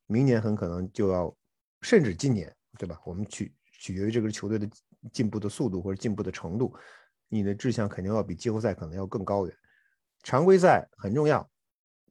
[0.06, 1.34] 明年很可能就要，
[1.82, 2.98] 甚至今年，对吧？
[3.04, 4.66] 我们取取决于这个球队的
[5.12, 6.74] 进步的速度或者进步的程度，
[7.28, 9.56] 你的志向肯定要比季后赛可能要更高远。
[10.22, 11.48] 常规赛很重要，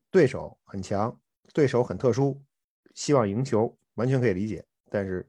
[0.10, 1.18] 对手很强，
[1.54, 2.42] 对手很特殊，
[2.94, 5.28] 希望赢球完全可以理解，但是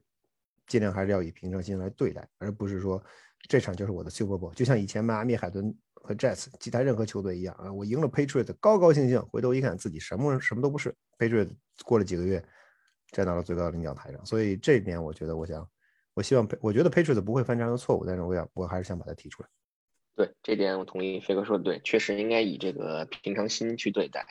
[0.67, 3.01] 尽量还是要以平常心来对待，而不是说
[3.49, 11.49] 这场就是我的 Super Bowl，就像以前迈阿密海豚和 Jets 其他任何球队一样啊，我赢了 Patriot 高高兴兴，回头一看自己什么什么都不是，Patriot
[11.85, 12.43] 过了几个月
[13.11, 15.65] 站到了最高领奖台上，所以这一点我觉得，我想，
[16.13, 19.49] 我希望，我觉得 Patriots 不会犯这样的错误，但是我想，我还是想把它提出来。
[20.15, 24.25] 对这点我同意，飞哥说的对，确实应该以这个平常心去对待。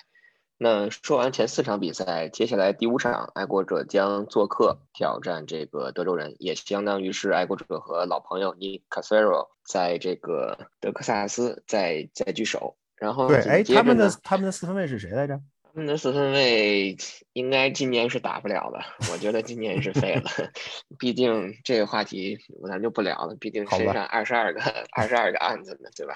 [0.58, 12.76] 那说完前四场比赛，接下来第五场，爱国者将做客挑战这个德州人，也相当于是爱国者和老朋友尼卡塞罗在这个德克萨斯在在聚首。
[12.94, 15.40] 然后对，哎，他们的他们的四分卫是谁来着？
[15.74, 16.94] 他们的四分卫
[17.32, 20.22] 应该今年是打不了了，我觉得今年是废了。
[20.98, 22.36] 毕竟这个话题
[22.68, 24.60] 咱就不聊了，毕竟身上二十二个
[24.92, 26.14] 二十二个案子呢，对吧？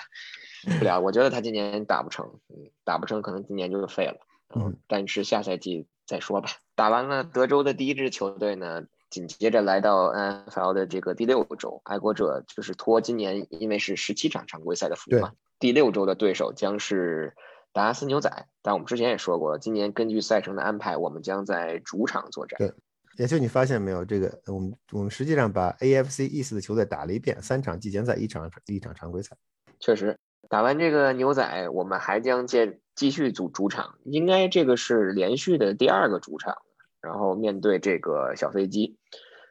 [0.78, 2.38] 不聊，我觉得他今年打不成，
[2.84, 4.18] 打不成可能今年就废了。
[4.54, 6.50] 嗯，但是下赛季再说吧。
[6.74, 17.32] 打完了德州的第一支球队呢，紧接着来到 NFL 的这个第六周，爱国者就是拖今年因为是十七场常规赛的福嘛，第六周的对手将是。
[17.76, 18.30] 达拉斯牛仔，
[18.62, 22.56] 但我们之前也说过，今年根据赛程的安排，我们将在主场作战。
[22.56, 22.72] 对，
[23.18, 29.36] 也就你发现没有，这个我们我们实际上把 AFC East 的球队打了一遍，三场季前赛，一场一场常规赛。
[29.78, 36.56] 确实，打完这个牛仔，我们还将接继续组主场，应该这个是连续的第二个主场。
[37.02, 38.96] 然后面对这个小飞机，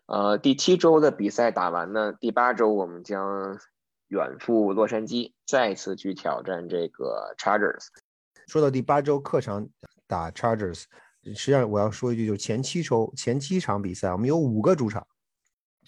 [0.07, 3.59] 呃，第七周的比赛打完呢，第八周我们将
[4.07, 7.85] 远赴洛杉矶，再次去挑战这个 Chargers。
[8.47, 9.67] 说到第八周客场
[10.08, 10.84] 打 Chargers，
[11.23, 15.05] 实际上我要说一句，就是前七周前七场比赛，我们有五个主场，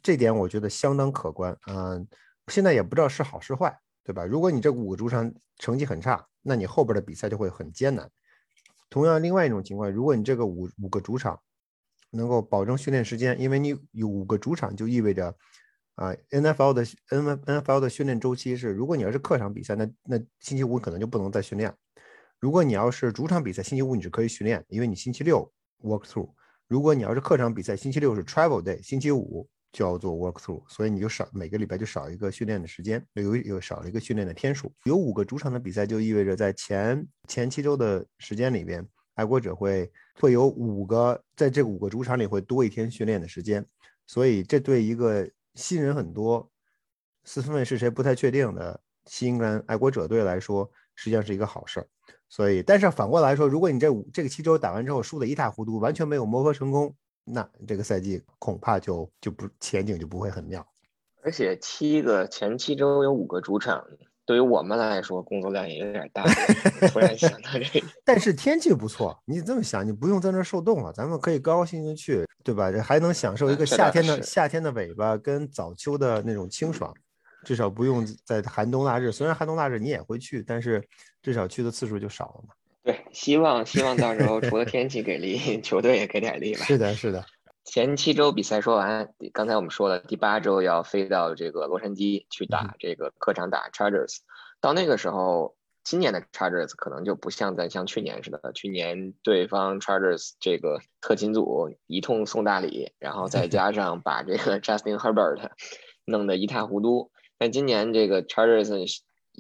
[0.02, 1.56] 这点我觉得相当可观。
[1.68, 2.08] 嗯，
[2.48, 4.26] 现在也不知道是好是坏，对吧？
[4.26, 8.10] 如果你这五个主场成绩很差，那你后边的比赛就会很艰难。
[8.90, 11.40] 同样，另外一种情况，如果你这个五五个主场
[12.12, 15.36] 能够保证训练时间，因为你有五个主场，就意味着
[15.96, 21.76] 啊，NFL 的 N NFL 的训练周期是，如果你要是客场比赛，那那星期五可能就不能再训练。
[22.40, 26.30] 如果你要是主场比赛，星期五你是可以训练，因为你星期六 walk through。
[26.68, 34.72] 如果你要是客场比赛，星期六是 travel day，星期五就要做 walk through，所以你就少每个礼拜就少一个训练的时间，有有少了一个训练的天数。
[34.84, 43.66] 有五个主场的比赛，就意味着在前前七周的时间里边，爱国者会会有五个，在这五个主场里会多一天训练的时间，
[44.06, 46.52] 所以这对一个新人很多，
[47.24, 51.88] 四分卫是谁不太确定的新英格兰爱国者队来说，实际上是一个好事儿。
[52.30, 60.66] 所以，但是反过来说，如果你这五这个七周打完之后输得一塌糊涂，完全没有磨合成功，那这个赛季恐怕就就不前景就不会很妙。
[61.24, 63.84] 而且七个前七周有五个主场，
[64.26, 66.24] 对于我们来说工作量也有点大。
[66.90, 72.72] 突然想到这个， 但是天气不错，你这么想，你不用在那受冻了，咱们可以高高兴兴去，对吧？
[72.72, 76.94] 这还能享受一个夏天的夏天的尾巴跟早秋的那种清爽。
[77.44, 80.84] 至少不用在寒冬腊日，虽然寒冬腊日你也会去，但是
[81.22, 82.54] 至少去的次数就少了嘛。
[82.84, 86.66] 对，希望希望到时候除了天气给力， 球队也给点力吧。
[86.66, 87.26] 是的，是的。
[87.66, 94.20] 前七周比赛说完，刚才我们说了，第八周要飞到这个洛杉矶去打这个客场打 Chargers。
[94.62, 105.50] 到那个时候，今年的 Chargers 可能就不像在像去年似的，去年对方 Chargers 这个特勤组一通送大礼，然后再加上把这个 Justin Herbert
[106.06, 107.12] 弄得一塌糊涂。
[107.38, 109.00] 但今年这个 Chargers，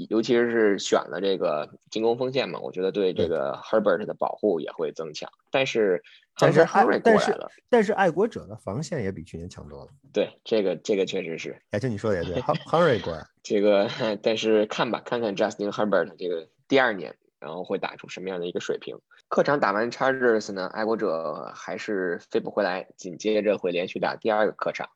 [0.10, 5.29] 尤其是选了这个进攻锋线嘛，我觉得对这个 Herbert 的保护也会增强。
[5.49, 6.03] 但是，
[6.38, 7.38] 但是艾但是
[7.69, 9.91] 但是爱国者的防线也比去年强多了。
[10.13, 11.60] 对，这个这个确实是。
[11.71, 13.25] 哎，就你说的也对， Henry 过来。
[13.41, 13.89] 这个，
[14.21, 18.99] 但是看吧，看看 Justin Herbert 这个第二年，然后会打出什么样的一个水平。
[19.29, 24.88] 客场打完 Chargers 呢，爱国者还是飞不回来，紧接着会连续打第二个客场。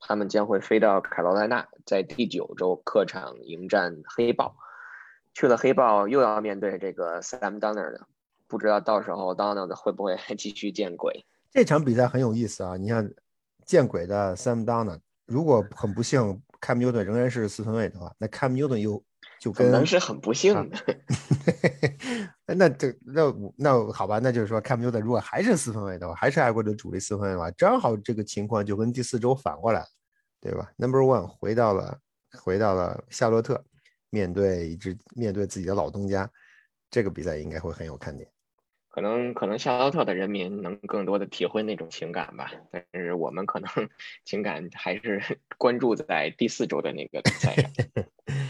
[0.00, 4.56] 他们将会飞到卡罗莱纳，在第九周客场迎战黑豹。
[5.32, 8.06] 去了黑豹，又要面对这个 Sam Donner 的，
[8.48, 11.24] 不知道到时候 Donner 会不会 继续见鬼？
[11.52, 12.76] 这场比赛很有意思啊！
[12.76, 13.12] 你看，
[13.64, 19.02] 见鬼的 Sam Donner，如果很不幸 Cam Newton 仍然是四分卫的话，那 Cam Newton 又
[19.40, 20.78] 就可能是很不幸的。
[22.46, 29.86] 那这那那好吧，那就是说 Cam Newton 如果还是四分卫的话，还是爱国者主力四分卫的话，正好这个情况就跟第四周反过来了。
[30.42, 31.98] 对吧？Number one 回到了
[32.32, 33.62] 回到了夏洛特，
[34.08, 36.30] 面对一支面对自己的老东家，
[36.90, 38.26] 这个比赛应该会很有看点。
[38.88, 43.68] 可能可能夏洛特的人民能更多的体会那种情感吧，但是我们可能
[44.24, 45.22] 情感还是
[45.58, 47.70] 关注在第四周的那个比赛上。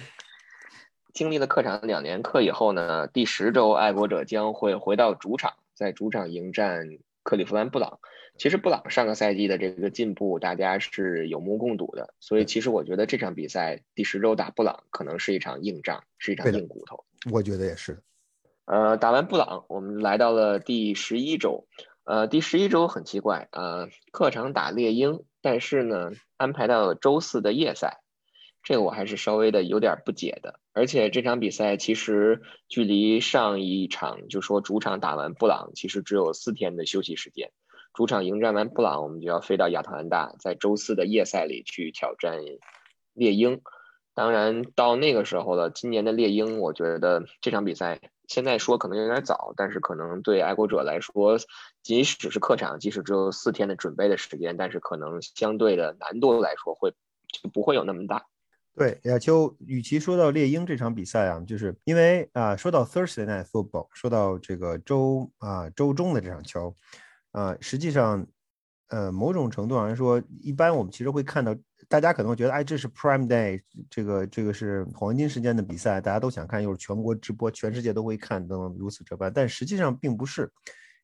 [1.21, 8.01] 经历了客场两年课以后呢，第十周爱国者将会回到主场，在主场迎战克利夫兰布朗。
[8.39, 12.15] 其实布朗上个赛季的这个进步，大家是有目共睹的。
[12.21, 17.05] 所以其实我觉得这场比赛第十周打布朗可能是一场硬仗，是一场硬骨头。
[17.31, 18.03] 我觉得也是。
[18.65, 21.67] 呃，打完布朗，我们来到了第十一周。
[22.05, 28.01] 呃，第十一周很奇怪，呃，客场打猎鹰，但是呢安排到了周四的夜赛，
[28.63, 30.61] 这个我还是稍微的有点不解的。
[30.73, 37.51] 而且这场比赛其实距离上一场就说主场打完布朗，其实只有四天的休息时间。
[37.93, 42.39] 主场迎战完布朗，我们就要飞到亚特兰大，在周四的夜赛里去挑战
[43.15, 43.61] 猎鹰。
[44.15, 51.39] 当然，到那个时候了，今年的猎鹰，我觉得这场比赛现在说可能有点早，但是可能对爱国者来说，
[51.83, 56.93] 即使是客场，即使只有四天的准备的时间，但是可能相对的难度来说会
[57.33, 58.27] 就不会有那么大。
[58.81, 66.75] 对，亚秋，与其说到猎鹰这场比赛啊，就是因为啊，说到 Thursday Night Football，说到这个周啊周中的这场球。
[67.33, 68.27] 啊，实际上，
[68.89, 71.55] 呃，某种程度上来说，一般我们其实会看到，
[71.91, 79.31] 大家可能会觉得，哎，这是 Prime Day，这个这个是黄金时间的比赛，大家都想看，又是全国直播，全世界都会看，等等，如此这般。
[79.31, 80.51] 但实际上并不是，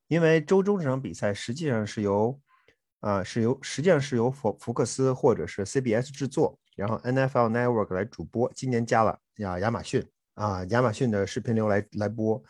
[0.09, 2.41] 因为周中这场比赛实际上是由，
[3.01, 12.41] 啊，是由实际上是由福福克斯或者是 CBS 制作，然后 NFL Network 来主播，今年加了呀亚马逊啊亚马逊的视频流来来播。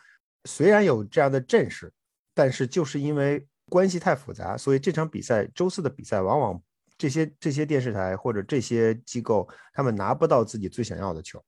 [0.45, 1.91] 虽然有这样的阵势，
[2.35, 6.61] 但是就是因为关系太复杂，所以这场比赛周四的比赛，往往
[6.97, 11.43] 这些这些电视台或者这些机构，他们拿不到自己最想要的球。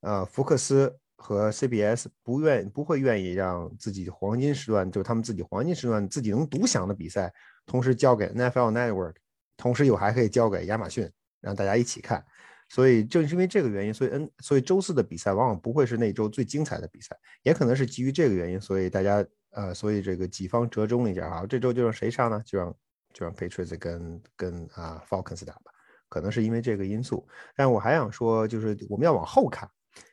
[0.00, 7.32] 呃，福克斯和 CBS 不愿不会愿意让自己黄金时段，就他们自己黄金时段自己能独享的比赛，
[7.66, 9.14] 同时交给 NFL Network，
[9.56, 12.24] 同时又还可以交给亚马逊，让大家一起看。
[12.68, 19.24] 所以正是因为这个原因，所以 N 所以周四的比赛往往不会是那周最精彩的比赛，也可能是基于这个原因，所以大家。
[19.52, 22.40] 呃，所以这个己方折中一下啊，这周就让谁上呢？
[22.44, 22.76] 就让
[23.14, 25.72] 就让 Patriots 跟跟啊 Falcons 打吧，
[26.10, 27.26] 可能是因为这个因素。
[27.56, 29.68] 但我还想说，就是我们要往后看，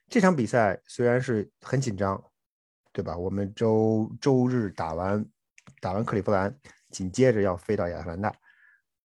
[0.07, 2.19] 这场比赛虽然是很紧张，
[2.93, 3.15] 对吧？
[3.15, 5.23] 我们周周日打完
[5.81, 6.57] 打完克利夫兰，
[6.89, 8.33] 紧接着要飞到亚特兰大，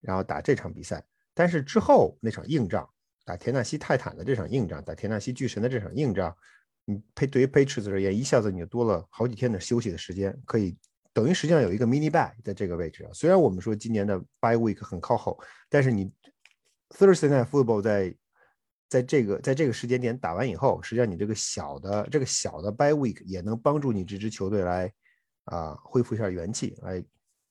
[0.01, 1.05] 然后打这场比赛。
[1.35, 2.89] 但是之后那场硬仗，
[3.25, 6.37] 打田纳西泰坦的这场硬仗，打田纳西巨神的这场硬仗，
[6.85, 10.77] 你配对于 Patriots 而言，一下子你就多了好几天的休息的时间，可以
[11.13, 13.09] 等于实际上有一个 mini bye 在这个位置。
[13.13, 15.39] 虽然我们说今年的 by week 很靠后，
[15.69, 16.13] 但是你
[16.91, 18.15] Thursday night football 在
[18.89, 24.93] 在这个在这个时间点打完以后，实际上你这个小的这个小的 by week 也能帮助你这支球队来
[25.45, 27.05] 啊恢复一下元气，来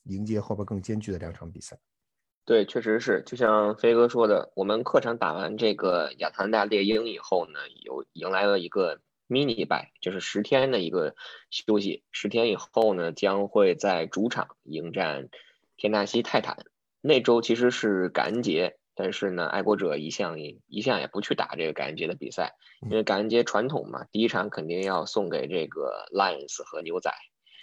[0.04, 1.78] 迎接后边更艰巨的两场比赛。
[2.46, 11.16] 对，确实是，就像飞哥说的，我们客场打完这个亚特兰大猎鹰以后呢，有迎来了一个 mini bye，就是十天的一个
[11.52, 12.04] 休息。
[12.12, 15.30] 十天以后呢，将会在主场迎战
[15.78, 16.58] 田纳西泰坦。
[17.02, 18.76] 那周其实是感恩节。
[19.02, 27.10] 但是呢，爱国者一向一向也不去打这个感恩节的比赛，因为感恩节传统嘛，第一场肯定要送给这个 Lions 和牛仔，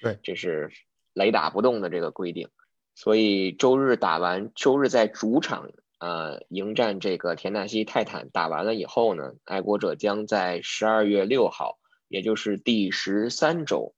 [0.00, 0.70] 对，这是
[1.12, 2.48] 雷打不动的这个规定。
[2.96, 11.78] 所以周日打完，周日在主场呃迎战这个田纳西泰坦，打完了以后呢，爱国者将在十二月六号，
[12.08, 13.94] 也就是第十三周，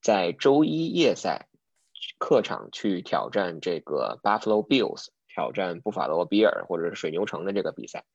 [0.00, 1.48] 在周一夜赛
[2.18, 5.06] 客场去挑战这个 Buffalo Bills。
[5.28, 8.06] 挑战布法罗比尔或者是水牛城的这个比赛，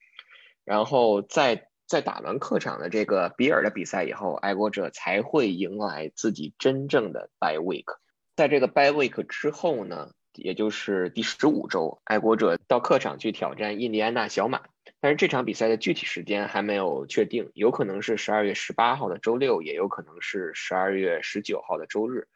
[0.65, 7.85] 然后在在打完客场的这个比尔的比赛以后，爱国者才会迎来自己真正的 By week。
[8.35, 14.61] 在这个 bye week 之后呢，也就是第十五周，爱国者到客场去挑战印第安纳小马。
[14.99, 22.27] 但是这场比赛的具体时间还没有确定，有可能是十二月十八号的周六，也有可能是十二月十九号的周日。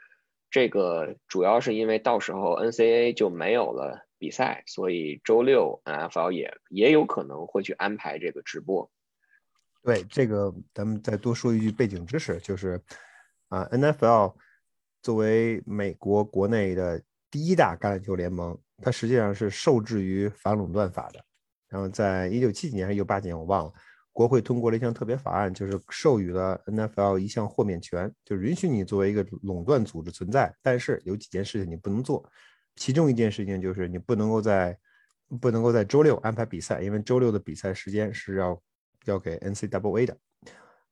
[0.49, 4.03] 这个主要是因为到时候 NCAA 就没有了。
[4.17, 8.89] 比赛，所以周六 NFL 也也有可能会去安排这个直播。
[9.83, 12.81] 对这个，咱们再多说一句背景知识，就是
[13.49, 14.33] 啊，NFL
[15.05, 21.23] 作为美国国内的第一大橄榄球联盟，它实际上是受制于反垄断法的。
[21.67, 23.73] 然后在一九七几年还是一九八几年，我忘了，
[24.11, 32.27] 国会通过了一项特别法案，就是授予了 NFL 一项豁免权，就允许你作为一个垄断组织存在，但是有几件事情你不能做。
[32.75, 34.75] 其中一件事情就是你不能够在
[35.39, 38.59] 不能够在周六安排比赛，因为周六的比赛时间是要
[39.03, 40.17] 交给 NCAA 的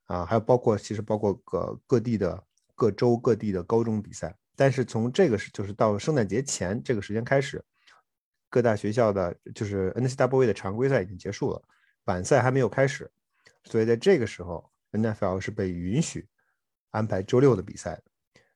[0.04, 2.40] 啊，还有包括其实包括各各地的
[2.74, 4.34] 各州各地的高中比赛。
[4.56, 7.64] 但是从这个是就是到圣诞节前这个时间开始，
[8.48, 11.62] 各大学校的就是 NCAA 的常规赛已经结束了，
[12.04, 13.10] 晚赛还没有开始，
[13.64, 16.28] 所以在这个时候 NFL 是被允许
[16.90, 18.00] 安排周六的比赛。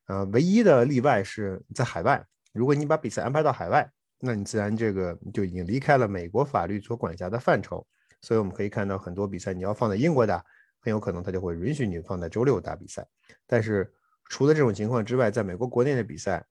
[0.07, 2.25] 呃，唯一的例外是在海外。
[2.53, 7.87] 如果你把比赛安排到海外，那你自然这个就已经离开了美国法律所管辖的范畴。
[8.23, 10.45] 所以我们可以看到很多比赛，你要放在英国打，
[10.81, 13.07] 很有可能他就会允许你放在周六打比赛。
[13.47, 13.93] 但是
[14.29, 16.45] 除了这种情况之外，在美国国内的比赛，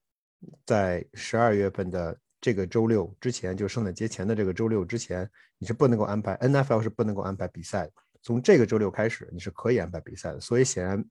[0.66, 7.92] 在十二月份的这个周六之前，就圣诞节前的这个周六之前，你是不能够安排 NFL 是不能够安排比赛的。
[8.22, 10.40] 从这个周六开始，你是可以安排比赛的。
[10.40, 11.04] 所以显然。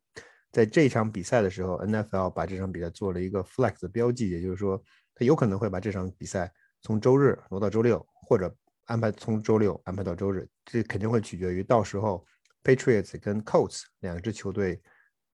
[0.49, 4.81] 在这场比赛的时候，NFL 把这场比赛做了一个 flex 的标记，也就是说，
[5.13, 6.51] 他有可能会把这场比赛
[6.81, 10.47] 从周日挪到周六，或者安排从周六安排到周日。
[10.65, 12.25] 这肯定会取决于到时候
[12.63, 14.81] Patriots 跟 Colts 两支球队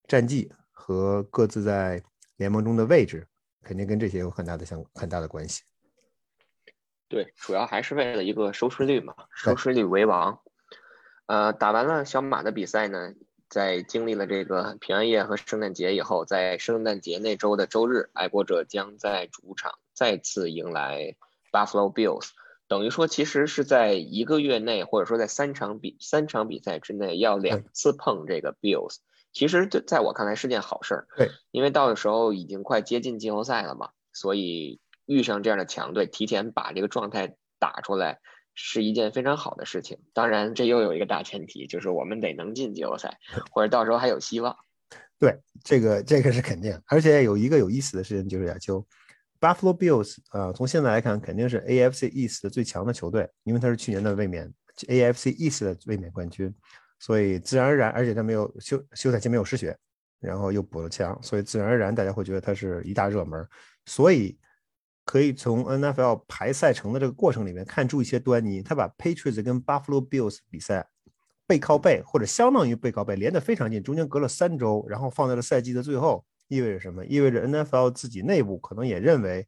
[0.07, 0.51] 战绩
[0.85, 2.03] 和各自在
[2.35, 3.25] 联盟中的位置，
[3.61, 5.63] 肯定跟这些有很大的相很大的关系。
[7.07, 10.41] 对，主要还是为了一个收视率嘛，收视率为王。
[11.27, 13.13] 呃，打完了小马的比赛呢？
[13.47, 21.15] 在经历了这个平安夜和圣诞节以后，在圣诞节那周的周日，爱国者将在主场再次迎来
[21.51, 22.29] Buffalo Bills，
[22.67, 28.97] 等于说其实是在一个月内，或者说在三场比三场比赛之内要两次碰这个 Bills，
[29.33, 31.07] 其实对在我看来是件好事儿。
[31.17, 38.19] 对，因为到的时候已经快接近季后赛了嘛，所以遇上这样的强队，提前把这个状态打出来。
[38.55, 43.17] 是一件非常好的事情，当然这又有一个大前提，就是我们得能进季后赛，
[43.49, 44.55] 或者到时候还有希望。
[45.17, 48.85] 对，这个这个是肯定，而且有一个有意思的事情就是亚秋
[49.39, 54.53] ，Buffalo Bills 啊，从现在来看肯定是 AFC East 的最强的球队，因为他是去年的卫冕
[54.87, 56.53] AFC East 的卫冕冠军，
[57.03, 59.77] 所以自然而然，而且他没有休休赛期没有失血，
[60.19, 63.45] 然后又补了强，所以自然而然大家会觉得他是一大热门，
[63.85, 64.37] 所以。
[65.05, 68.61] 可以从 NFL 排赛程的这个过程里面看出一些端倪。
[68.63, 70.87] 他把 Patriots 跟 Buffalo Bills 比赛
[71.45, 77.05] 背靠背或者相当于背靠背连得非常近，中间隔了三周，然后放在了赛季的最后，意味着什么？
[77.05, 79.45] 意味着 NFL 自己内部可能也认为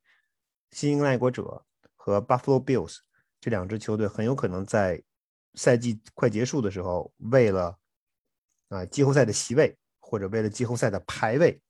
[0.71, 1.63] 新英格兰爱国者
[1.95, 2.97] 和 Buffalo Bills
[3.39, 5.01] 这两支球队很有可能在
[5.55, 7.77] 赛季快结束的时候，为了
[8.69, 11.61] 啊季后赛的席位或者为了季后赛的排位。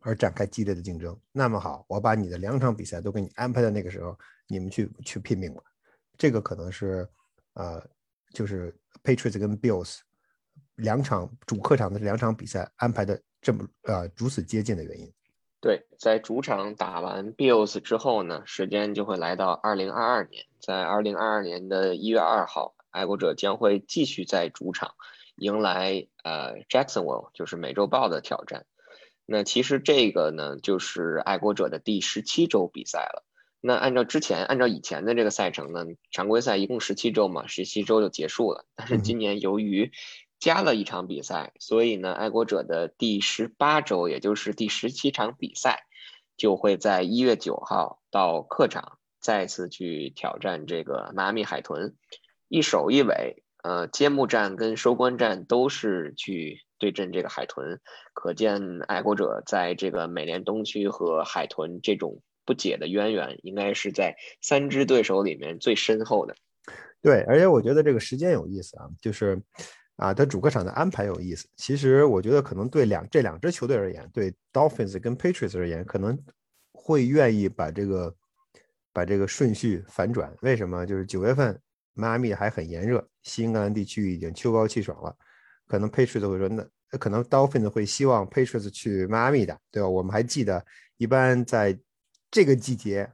[0.00, 1.18] 而展开激烈的竞争。
[1.32, 4.16] 那么好，我把你的两场比赛都给你安排在那个时候，
[4.46, 5.60] 你们去去拼命吧。
[6.16, 7.06] 这个可能是，
[7.54, 7.84] 呃，
[8.32, 9.98] 就是 Patriots 跟 Bills
[10.76, 15.12] 两场主客场的两场比赛安排的这么呃如此接近的原因。
[15.60, 24.94] 对，在主场打完 Bills 之后呢，时间就会来到二零二二年，在二零二二年的一月二号，爱国者将会继续在主场
[25.36, 28.66] 迎来呃 Jacksonville，就是美洲豹的挑战。
[29.26, 33.24] 那其实这个呢，就是爱国者的第十七周比赛了。
[33.60, 38.64] 那按照之前，按照以前的这个赛程呢，常规赛一共十七周嘛，十七周就结束了。
[38.76, 39.90] 但是今年由于
[40.38, 45.86] 加了一场比赛，所以呢，爱国者的第十八周，也就是第十七场比赛，
[46.36, 51.96] 就会在一月九号到客场再次去挑战这个迈阿密海豚，
[52.48, 57.80] 一首一尾，呃，揭幕战跟收官战都是去对阵这个海豚，
[58.14, 66.34] 可见爱国者在这个美联东区和海豚这种不解的渊源，应该是在三支对手里面最深厚的。
[67.00, 69.40] 对，而且我觉得这个时间有意思啊，就是。
[69.98, 71.48] 啊，他主客场的安排有意思。
[71.56, 76.16] 其实我觉得可能对两这两支球队而言，对 Dolphins 跟 Patriots 而言，可能
[76.70, 78.14] 会愿意把这个
[78.92, 80.32] 把这个顺序反转。
[80.42, 80.86] 为什么？
[80.86, 81.60] 就是九月份
[81.98, 85.14] 迈阿密还很炎热，西英格兰地区已经秋高气爽了。
[85.66, 86.64] 可能 Patriots 会说，那
[86.98, 89.88] 可能 Dolphins 会希望 Patriots 去迈阿密的，对吧？
[89.88, 90.64] 我们还记得，
[90.96, 91.78] 一般在
[92.30, 93.10] 这个季节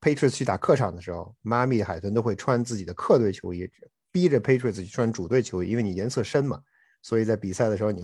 [0.00, 3.68] ，Patriots 去打客场的时候，迈阿密海豚都会穿自己的客队球衣。
[4.12, 6.60] 逼着 Patriots 去穿主队球衣，因为你颜色深嘛，
[7.02, 8.02] 所以在比赛的时候，你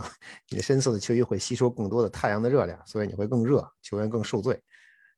[0.50, 4.60] 你的深色的球衣会吸收更多的太阳的热量，所以你会更热，球员更受罪。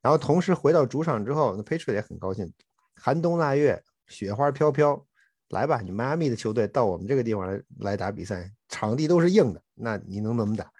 [0.01, 2.53] 然后同时回到主场之后，那 Patriots 也很高兴，
[2.95, 5.05] 寒冬腊月，雪花飘飘，
[5.49, 10.71] 来吧，你迈阿密的球队到我们这个地方来来打比赛，场地都是硬的，那你能怎么打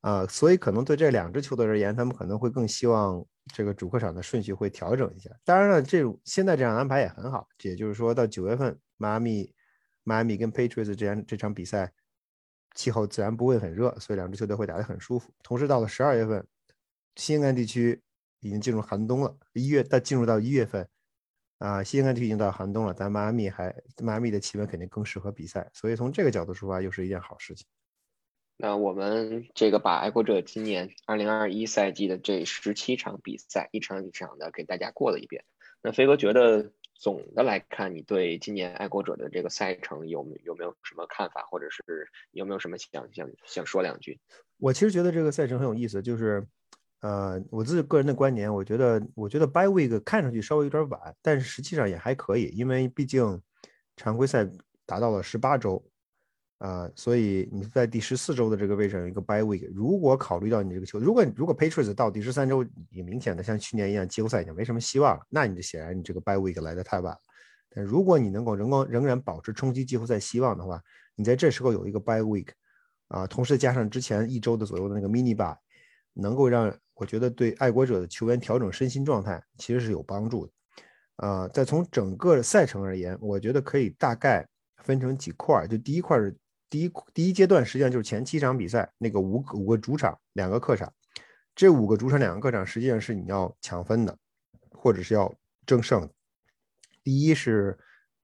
[0.00, 0.26] 啊？
[0.26, 5.30] 所以可能对这两支球队而言，他们可能会更希望这个主客场的顺序会调整一下。
[5.44, 8.78] 当然了，这种现在这样安排也很好，也就是说到九月份。
[9.02, 9.54] 迈阿密，
[10.04, 11.90] 迈阿密跟 Patriots 这样这场比赛，
[12.74, 15.32] 气候自然不会很热，所以两支球队会打得很舒服。
[15.42, 16.46] 同时到了十二月份，
[17.16, 18.02] 西英格兰地区
[18.40, 20.86] 已经进入寒冬了，一月到进入到一月份，
[21.60, 27.66] 啊，西英格兰地区已经到寒冬了，但迈阿密还迈阿密的气温肯定更适合比赛，所以从这个角度出发，又是一件好事情。
[28.56, 35.44] 那我们这个把爱国者今年二零二一赛季的这十七场比赛一场一场的给大家过了一遍。
[35.82, 36.72] 那飞哥觉得？
[37.02, 41.82] 总的来看，你对今年爱国者的这个赛程有有没有什么看法，或者是
[42.32, 44.20] 有没有什么想想想说两句？
[44.58, 46.46] 我其实觉得这个赛程很有意思，就是，
[47.00, 53.40] 呃，我自己个人的观点，我觉得，我觉得 By Week 看上去稍微有点晚，但是实际上也还可以，因为毕竟
[53.96, 54.48] 常规赛
[54.86, 55.84] 达到了十八周。
[56.58, 67.18] 啊，所以你在第十四周的这个位置有一个 by week，如果考虑到你这个球，如果如果 Patriots 到第十三周也明显的像去年一样季后赛已经没什么希望了，那你就显然你这个 by week 来的太晚了。
[67.70, 70.78] 但如果你能够仍够仍然保持冲击季后赛希望的话，
[71.14, 72.48] 你在这时候有一个 by week，
[73.08, 75.56] 啊，同时加上之前一周的左右的那个 mini by，
[76.12, 76.70] 能够让
[77.00, 80.52] 我觉得对爱国者的球员调整身心状态其实是有帮助的。
[81.16, 84.46] 呃，再从整个赛程而言，我觉得可以大概
[84.84, 86.36] 分成几块，就第一块是。
[86.72, 90.88] 第一第一阶段实际上就是前七场比赛，那个五五个主场，两个客场，
[91.52, 94.16] 这五个主场两个客场实际上是你要抢分的，
[94.70, 95.34] 或者是要
[95.66, 96.08] 争胜。
[97.02, 97.76] 第一是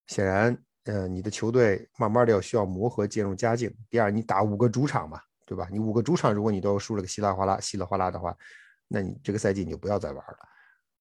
[0.06, 3.68] 显然，呃，你的球队慢慢的要需要磨合，渐入佳境。
[3.90, 5.66] 第二，你打五个主场嘛，对吧？
[5.72, 8.32] 你五个主场如果你都输了个稀里哗啦、稀里哗啦的话，
[8.88, 10.38] 那你这个赛季你就不要再玩了。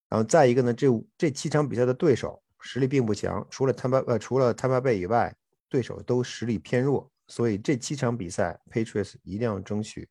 [0.08, 5.36] 然后再一个呢，这这七场比赛的对手实力并不强，除了他巴呃除了他巴贝以外，
[5.68, 7.12] 对手都实力偏弱。
[7.28, 10.08] 所以这七场比赛，Patriots 一定要争取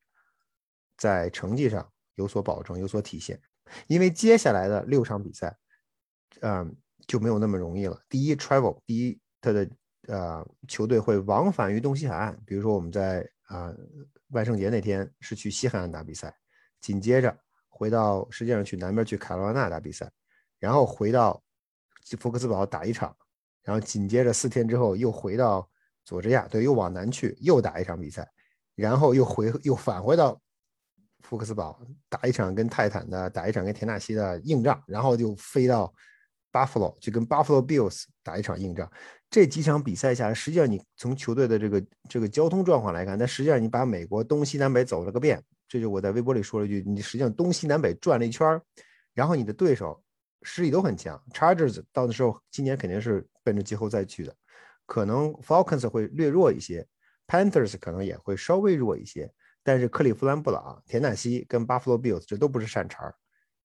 [0.96, 3.40] 在成绩上有所保证、有所体现，
[3.86, 5.56] 因为接下来的六场比赛，
[6.40, 8.00] 嗯，就没有那么容易了。
[8.08, 9.70] 第一，travel，第一，他的
[10.08, 13.72] 呃球队会往返于东西海岸，比如说我们在啊
[14.30, 16.34] 万圣节那天是去西海岸打比赛，
[16.80, 17.38] 紧接着
[17.74, 20.10] 回到实际上去南边去卡罗拉纳打比赛，
[20.58, 21.42] 然后回到
[22.18, 23.14] 福克斯堡打一场，
[23.64, 25.68] 然后紧接着四天之后又回到。
[26.06, 28.30] 佐治亚对，又往南去，又打一场比赛，
[28.74, 30.38] 然后又回又返回到
[31.22, 35.90] 福克斯堡打一场跟泰坦的，打一场跟田纳西的硬仗，然后就飞到
[36.52, 38.86] Buffalo 去跟 Buffalo Bills 打一场硬仗。
[39.30, 45.42] 这几场比赛下来，实际上你从球队的这个这个交通状况来看，但实际上你把美国东西南北走了个遍。
[45.74, 48.62] 这就我在微博里说了一句：你实际上东西南北转了一圈
[49.12, 50.00] 然后你的对手
[50.42, 51.20] 实力都很强。
[51.32, 54.32] Chargers 到的时候，今年肯定是奔着季后赛去的。
[54.86, 56.86] 可能 Falcons 会略弱一些
[57.26, 59.28] ，Panthers 可能也会稍微弱一些，
[59.64, 63.12] 但是克利夫兰布朗、田纳西跟巴弗罗 Bills 这都不是善茬，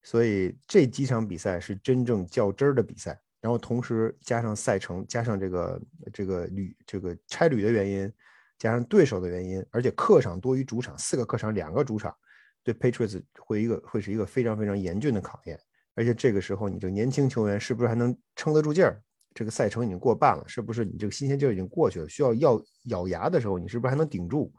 [0.02, 3.16] 所以这几场比赛是真正较真儿的比赛。
[3.40, 5.80] 然后同时加上赛程，加上这个
[6.12, 8.12] 这个旅这个差旅的原因，
[8.60, 12.14] 加上对手的原因，而且客场多于主场，四个客场两个主场，
[12.62, 15.58] 对 Patriots 会一个会是一个非常非常严峻的考验。
[15.96, 19.02] 而且这个时候，你这个年轻球员是不是还能撑得住劲儿？
[19.34, 22.08] 这个赛程已经过半了，是不是你这个新鲜劲儿已经过去了？
[22.08, 24.52] 需要要咬牙的时候，你是不是还能顶住？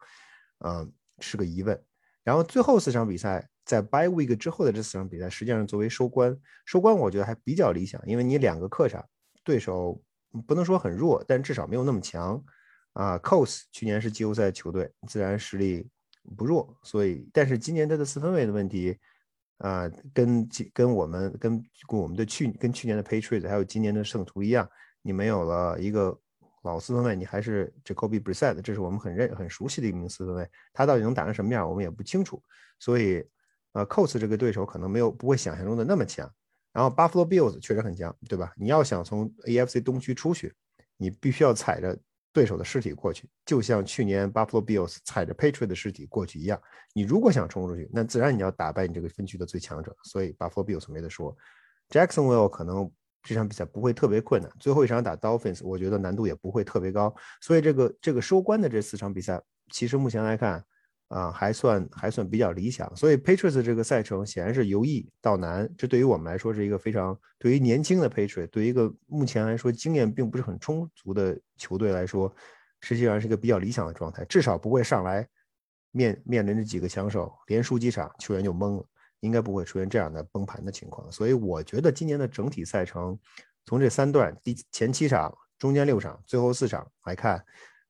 [0.65, 1.81] 嗯，是个疑问。
[2.23, 3.47] 然后最后四场比赛。
[3.63, 6.35] 在 By Week 之后的这四场比赛，实际上作为收官，
[6.65, 9.05] 收官我觉得还比较理想，因为你两个客场
[9.45, 10.01] 对手
[10.47, 12.43] 不能说很弱，但至少没有那么强
[12.93, 13.17] 啊。
[13.19, 15.87] Cos 去年是季后赛球队，自然实力
[16.37, 18.97] 不弱，所以但是今年他的四分卫的问题
[19.57, 24.69] 啊，跟跟我们跟我们的去跟去年的 Patriots 还有今年的圣徒一样，
[25.01, 26.17] 你没有了一个
[26.63, 32.41] 老四分卫，你还是 Jacoby Brissett，这是我们很认很熟悉的一名四分卫，他到底能打成什么样，我们也不清楚，
[32.79, 33.23] 所以。
[33.73, 36.29] 呃，Cos 这个对手可能没有不会想象中的那么强，
[36.73, 38.51] 然后 Buffalo Bills 确实很强，对吧？
[38.57, 40.53] 你要想从 AFC 东区出去，
[40.97, 41.97] 你必须要踩着
[42.33, 46.61] 对手的尸体过去，就像去年 Buffalo Bills 踩着 Patriot 的尸体过去一样。
[46.93, 51.35] 你如果想冲出去，那自然你要打败你这个分区的最强者，所以 Buffalo Bills 没得说。
[51.89, 52.89] Jacksonville 可能
[53.23, 60.63] 这场比赛不会特别困难，最后一场打 Dolphins，我觉得难度也不会特别高，所以这个这个收官的这四场比赛，其实目前来看。
[61.11, 72.33] 啊，还算还算比较理想，所以 Patriots 这个赛程显然是由易到难，这对于我们来说是一个非常对于年轻的 Patriots，对于一个目前来说经验并不是很充足的球队来说，
[72.79, 75.27] 实际上是一个比较理想的状态，至少不会上来
[75.91, 78.85] 面面临着几个枪手，连输几场球员就懵了，
[79.19, 81.11] 应该不会出现这样的崩盘的情况。
[81.11, 83.19] 所以我觉得今年的整体赛程，
[83.65, 87.43] 从这三段第前七场、中间六场、最后四场来看，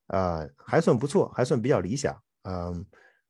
[0.08, 2.84] 呃，还算不错，还算比较理想，嗯。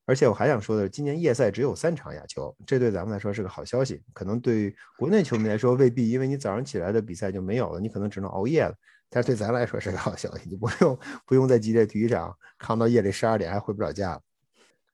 [0.04, 4.02] 而且我还想说的是，今年夜赛只有三场亚球，这对咱们来说是个好消息。
[4.12, 8.74] 可能对国内球迷来说未必，因为你早上起来的比赛就没有了，你可能只能熬夜了。
[9.08, 14.20] 但是对咱来说是个好消息，你不用不用在激烈体育场扛到夜里十二点还回不了家了。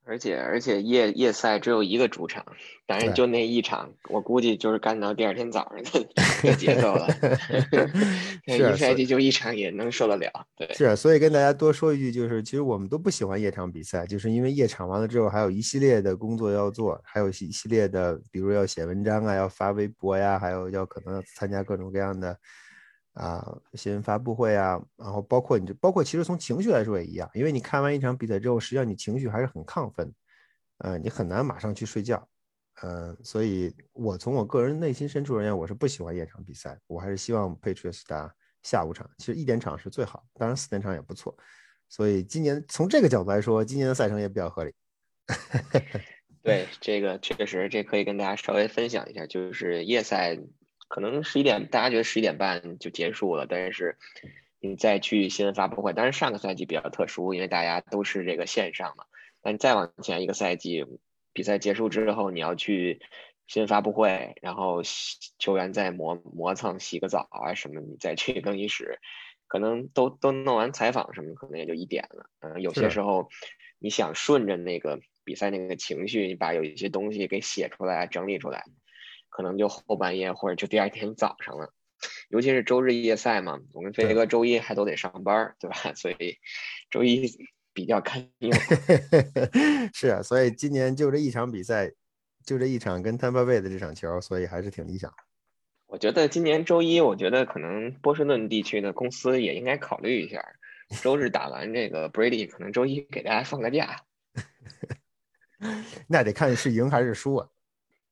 [0.09, 2.45] 而且而且夜夜赛只有一个主场，
[2.87, 6.07] 当然就那一场，我估计就是干到第二天早上
[6.43, 7.07] 的节奏了。
[8.49, 10.73] 一赛季就一场也能受得了，对。
[10.73, 22.35] 是，所以跟大家多说一句，就是其实我们都不喜欢夜场比赛，就是因为夜场完了之后还有一系列的工作要做，还有一系列的，比如要写文章啊，要发微博呀，还有要可能要参加各种各样的。
[23.19, 23.45] 啊，
[23.75, 30.14] 新闻发布会啊，然后包括你，包括其实从情绪来说也一样，因为你看完一场比赛之后，实际上你情绪还是很亢奋，
[30.79, 32.29] 呃，你很难马上去睡觉，
[32.81, 41.37] 嗯，所以我从我个人内心深处而言，我是不喜欢夜场比赛，我还是希望 Patriots 打下午场，其实一点场是最好，当然四点场也不错，
[41.89, 44.73] 所以今年从这个角度来说，今年的赛程也比较合理。
[46.41, 50.39] 对，这个确实，这可以跟大家稍微分享一下，就是夜赛。
[50.89, 53.99] 可能十一点，大家觉得十一点半就结束了，但是
[54.59, 59.05] 你再去新闻发布会，当然上个赛季比较特殊，因为大家都是这个线上嘛。
[59.41, 60.84] 但再往前一个赛季，
[61.32, 63.01] 比赛结束之后，你要去
[63.47, 64.82] 新闻发布会，然后
[65.39, 68.99] 球员再磨磨蹭、洗个澡啊什么，你再去更衣室，
[69.47, 72.30] 可能都都弄完采访什么，可能也就一点了。
[72.41, 73.28] 嗯，有些时候
[73.78, 78.64] 你想顺着那个比赛那个情绪，你把有一些东西给写出来、整理出来。
[79.39, 81.72] 可能就后半夜或者就第二天早上了，
[82.28, 85.76] 尤其是周日夜赛嘛，我跟飞哥周一还都得上班，对吧？
[85.95, 86.39] 所以
[86.91, 87.30] 周一
[87.72, 88.53] 比较开心。
[89.95, 91.89] 是啊，所以今年就这一场比赛，
[92.45, 95.14] 就这一场跟 Tampa Bay 的这场球，所以还是挺理想。
[95.86, 100.45] 我觉得今年周一，我觉得可能波士顿地区的公司也应该考虑一下，
[101.01, 104.03] 周日打完这个 Brady，可能周一给大家放个假。
[106.09, 107.49] 那得看是赢还是输啊。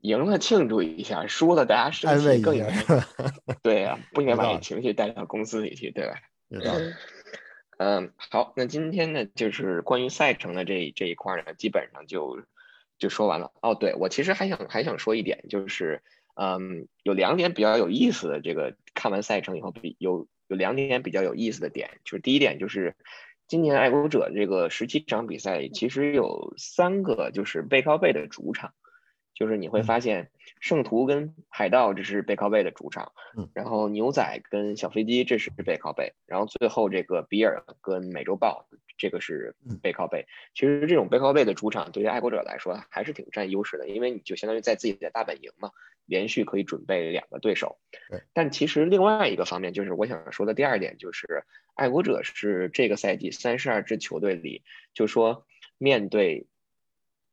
[0.06, 3.02] 赢了庆祝一下，输了大家生气更严重。
[3.62, 6.14] 对呀，不应该把情绪带到公司里去，对吧？
[7.78, 12.40] 嗯，好，那今天呢，就是关于赛程的这这一块呢，基本上就
[12.98, 13.50] 就说完了。
[13.60, 16.02] 哦，对我其实还想还想说一点，就是
[16.36, 18.40] 嗯，有两点比较有意思的。
[18.40, 22.94] 这个看完赛程以后，比有有两点比较有意思的点，就是第一点就是
[23.48, 28.72] 今年爱国者这个十七场比赛，其实有三个就是背靠背的主场。
[29.36, 30.30] 就是你会发现，
[30.60, 33.12] 圣徒跟海盗这是背靠背的主场，
[33.52, 38.66] 然后牛仔跟小飞机这是背靠背，然后最后这个比尔跟美洲豹
[38.96, 40.24] 这个是背靠背。
[40.54, 45.70] 其实这种背靠背的主场对于爱国者来说还是挺占优势的，因为你就相当于在自己的大本营嘛，
[46.06, 47.78] 连续可以准备两个对手。
[48.32, 54.62] 但其实另外一个方面就是我想说的第二点，就是爱国者是这个赛季三十二支球队里，
[54.94, 55.44] 就说
[55.76, 56.46] 面对。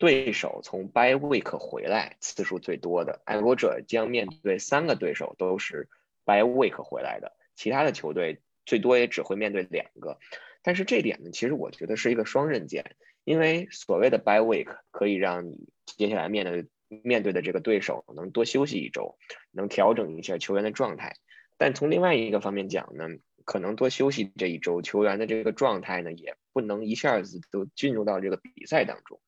[0.03, 3.21] 对手从 by week 回来次数最多的。
[3.23, 5.87] 爱国者将面对三个对手都是
[6.25, 10.19] by week 回来的，其他的球队最多也只会面对两个。
[10.61, 19.17] 但是这点呢，其实我觉得是一个双刃剑，因为所谓的 by week 可以让你接下来面对面对的这个对手能多休息一周，
[19.51, 21.15] 能调整一下球员的状态。
[21.57, 23.07] 但从另外一个方面讲呢，
[23.45, 29.21] 可能多休息这一周，球员的这个状态呢也不能一下子都进入到这个比赛当中。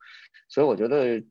[0.47, 1.23] 所以我觉得，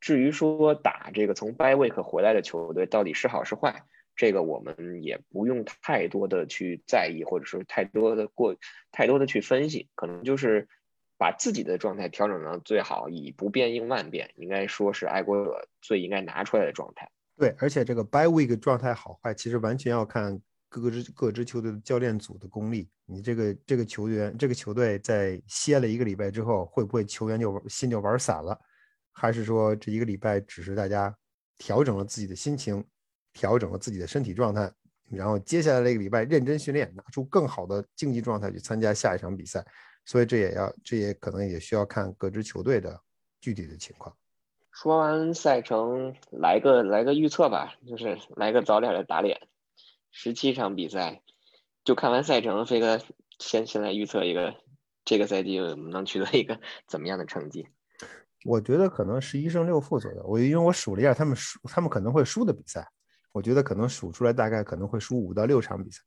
[0.00, 3.84] 至于说打这个从 bye week 回来的球队到底是好是坏。
[4.16, 8.54] 这个我们也不用太多的去在意，或者说太多的过
[8.92, 10.68] 太多的去分析，可能就是
[11.16, 17.10] 把自己的状态调整到最好，以不变应万变，应该说是爱国者最应该拿出来的状态。
[17.38, 20.38] 对，而且这个 bye week 状态好坏，其实完全要看
[20.70, 22.88] 各支各支球队的教练组的功力。
[23.04, 28.58] 你这个这个球员这个球队在歇了一个礼拜之后，会不会球员就心就玩散了，
[29.12, 31.14] 还是说这一个礼拜只是大家
[31.58, 32.82] 调整了自己的心情？
[33.32, 34.68] 调整了自己的身体状态，
[35.08, 39.64] 然后接下来这个礼拜认真训练，拿出更好的竞技状态去参加下一场比赛。
[40.04, 43.00] 所以这也要，这也可能也需要看各支球队的
[43.40, 44.12] 具体的情况。
[44.72, 49.40] 说完赛程，来个来个预测吧，就是来个早点的打脸。
[50.10, 51.22] 十七场比赛，
[51.84, 53.00] 就看完赛程，飞哥
[53.38, 54.54] 先先来预测一个
[55.04, 57.66] 这个赛季能取得一个 怎么样的成绩？
[58.44, 60.24] 我觉得可能十一胜六负左右。
[60.26, 62.86] 我因为我数了一下，他们输，他们可能会输的比赛。
[63.32, 66.00] 我觉得可能数出来大概可能会输五到六场比赛。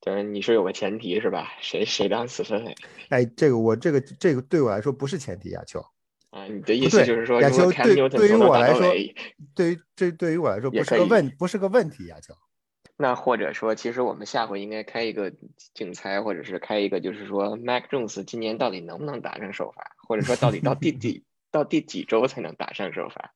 [0.00, 1.48] 对，你是有个前提是吧？
[1.60, 2.74] 谁谁当四分卫？
[3.08, 5.84] 哎，这个我这个这个对我来说不是前提，亚秋。
[6.30, 8.80] 啊，你的意思就是说，亚秋对对于我来说，
[9.54, 12.34] 对于这对于我来说不是个问不是个问题，亚秋。
[12.96, 15.32] 那或者说，其实我们下回应该开一个
[15.74, 23.34] 竞猜，或者是开一个，就是说，Mac Jones 今年到底能不能打上首发，或者说到底到第几 到第几周才能打上首发？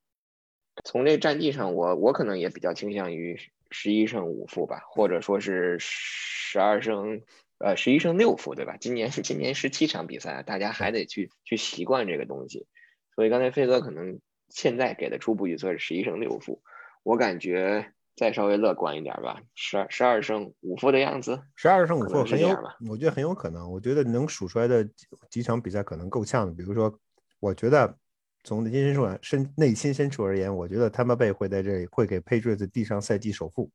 [0.84, 3.36] 从这战绩上，我我可能也比较倾向于
[3.70, 7.22] 十一胜五负吧，或者说是十二胜，
[7.58, 8.76] 呃，十一胜六负，对吧？
[8.78, 12.68] 今年是今年十七场比赛，大家还得去去习惯这个东西。
[13.16, 16.62] 所以刚才飞哥可能现在给的初步预测是十一胜六负，
[17.02, 21.40] 我感觉再稍微乐观一点吧，十二十二胜五负的样子。
[21.54, 22.48] 十二胜五负很有，
[22.90, 23.70] 我觉得很有可能。
[23.70, 24.86] 我觉得能数出来的
[25.30, 26.92] 几场比赛可能够呛的，比如说，
[27.38, 27.96] 我觉得。
[28.44, 33.70] 从内心深处、深内心深处而言，我觉得他们贝会在这里会给 Patriots 递上赛季首富。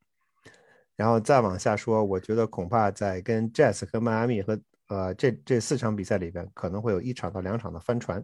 [0.96, 8.24] 然后再往下说，我觉得恐怕在跟 Jazz 和迈阿密和呃这这四场比赛里边，可能会有一场到两场的翻船。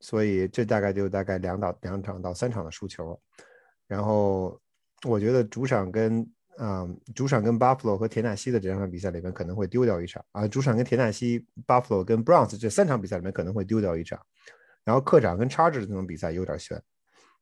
[0.00, 3.18] 所以这大概就大概两到两场到三场的输球。
[3.86, 4.60] 然后
[5.06, 6.28] 我觉得主场跟
[6.58, 14.20] 嗯主场跟 Buffalo 和田纳西的这两场比赛里面可能会丢掉一场啊，主场跟田纳西、Buffalo 跟 Browns 这三场比赛里面可能会丢掉一场。
[14.84, 16.80] 然后客场跟 Chargers 这种比赛有点悬，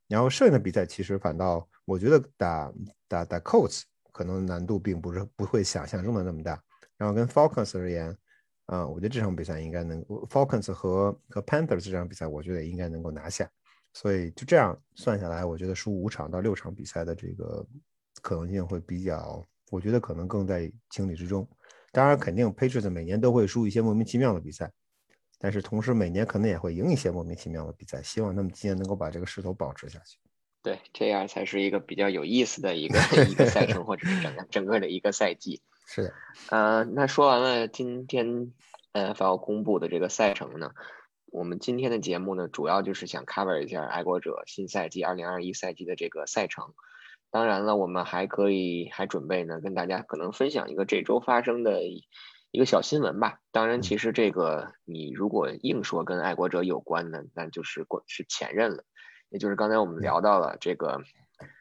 [0.08, 2.72] 然后剩下的比赛其实反倒我觉得打
[3.06, 6.58] 打打 Colts 可能难度并不是不会想象中的那么大。
[6.96, 8.16] 然后跟 Falcons 而言，
[8.66, 13.46] 啊，我觉得这场比赛应该能 Falcons 和和 Panthers 这场比赛，我觉得应该能够拿下。
[13.94, 17.66] 所以就这样算下来，我觉得输五场到六场比赛的这个
[18.20, 21.48] 可能性会比较，我觉得可能更在情理之中。
[21.92, 24.70] 当然，肯定 Patriots 每年都会输一些莫名其妙的比赛。
[25.38, 28.02] 但是同时，每年可能也会赢一些莫名其妙的比赛。
[28.02, 30.18] 希望他们今年能够把这个势头保持下去。
[30.62, 35.62] 对，这样才是一个比较有意思的一个一个赛程，或者是整个整个的一个赛季。
[35.86, 36.14] 是的。
[36.48, 38.52] 呃，那说完了今天
[38.92, 40.72] 呃 NFL 公布的这个赛程呢，
[41.34, 46.74] 我们今天的节目呢，主要就是想 cover 一下爱国者新赛季二零二一赛季的这个赛程。
[47.32, 51.80] 当然了，我们还可以还准备呢，跟大家可能分享一个这周发生的。
[52.52, 58.84] 一个小新闻吧，当然，其实这个你如果硬说跟爱国者有关的，那就是过是前任了，
[59.28, 61.02] 也就是刚才我们聊到了这个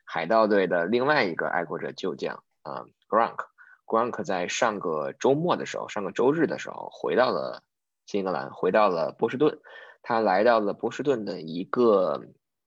[0.05, 7.63] 海盗队的另外一个爱国者旧将啊，Gronk，Gronk 在上个周末的时候，上个周日的时候回到了
[8.06, 9.60] 新英格兰，回到了波士顿，
[10.01, 12.22] 他来到了波士顿的一个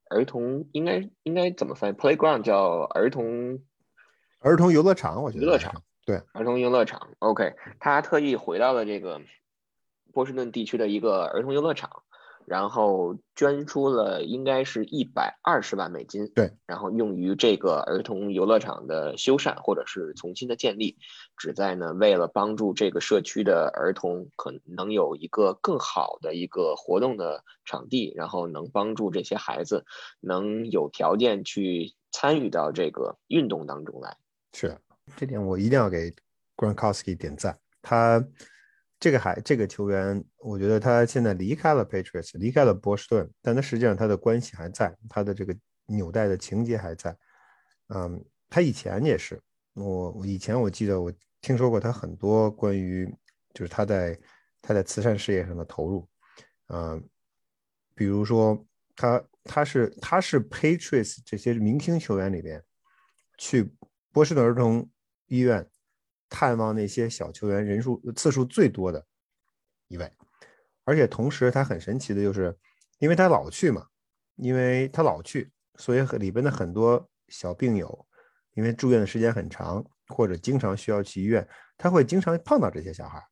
[0.09, 3.59] 儿童应该应该怎么翻译？Playground 叫儿童
[4.39, 5.83] 儿童游乐场，我觉得游乐场。
[6.05, 9.21] 对，儿童游乐场，OK，他特意回到了这个
[10.13, 12.03] 波士顿地区的一个儿童游乐场，
[12.47, 20.97] 然后捐出了应该是一百二十万美金，对，然后用于这个儿童游乐场的修缮或者是重新的建立，
[21.35, 29.83] 旨在呢为了帮助这个社区的儿童可能有一个更好的一个活动的场地，然后能帮助这些孩子
[30.21, 34.15] 能有条件去参与到这个运动当中来，
[34.53, 34.77] 是。
[35.17, 36.13] 这点我一定要给
[36.55, 37.57] Gronkowski 点赞。
[37.81, 38.25] 他
[38.99, 47.15] 这个还这个球员，我觉得他现在离开了 Patriots，离开了波士顿，但他实际上他的关系还在，他的这个纽带的情节还在。
[47.89, 49.39] 嗯，他以前也是，
[49.75, 53.07] 我我以前我记得我听说过他很多关于
[53.53, 54.19] 就是他在
[54.61, 56.09] 他在慈善事业上的投入，
[56.69, 57.07] 嗯，
[57.93, 62.63] 比如说他他是他是 Patriots 这些明星球员里边
[63.37, 63.71] 去
[64.11, 64.89] 波士顿儿童
[65.27, 65.65] 医院。
[66.29, 69.05] 探望那些小球员人数次数最多的
[69.87, 70.11] 一位，
[70.83, 72.55] 而且同时他很神奇的就是，
[72.99, 73.85] 因为他老去嘛，
[74.35, 78.05] 因为他老去，所以里边的很多小病友，
[78.55, 81.47] 因为住院的时间很长，或者经常需要去医院，
[81.77, 83.23] 他会经常碰到这些小孩。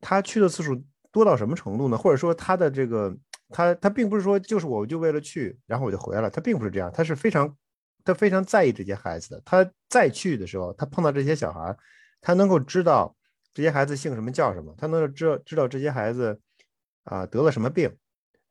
[0.00, 1.98] 他去的次数多到什么程度呢？
[1.98, 3.16] 或者说他的这个
[3.48, 7.56] 他他并不是说就是我就为了去，然后我就回来了，他并不是这样，他是非常
[8.04, 9.42] 他非常在意这些孩子的。
[9.44, 11.76] 他再去的时候，他碰到这些小孩。
[12.22, 13.14] 他能够知道
[13.52, 16.40] 这些孩子姓什么叫什么，他能够知道知道这些孩子
[17.04, 17.94] 啊得了什么病，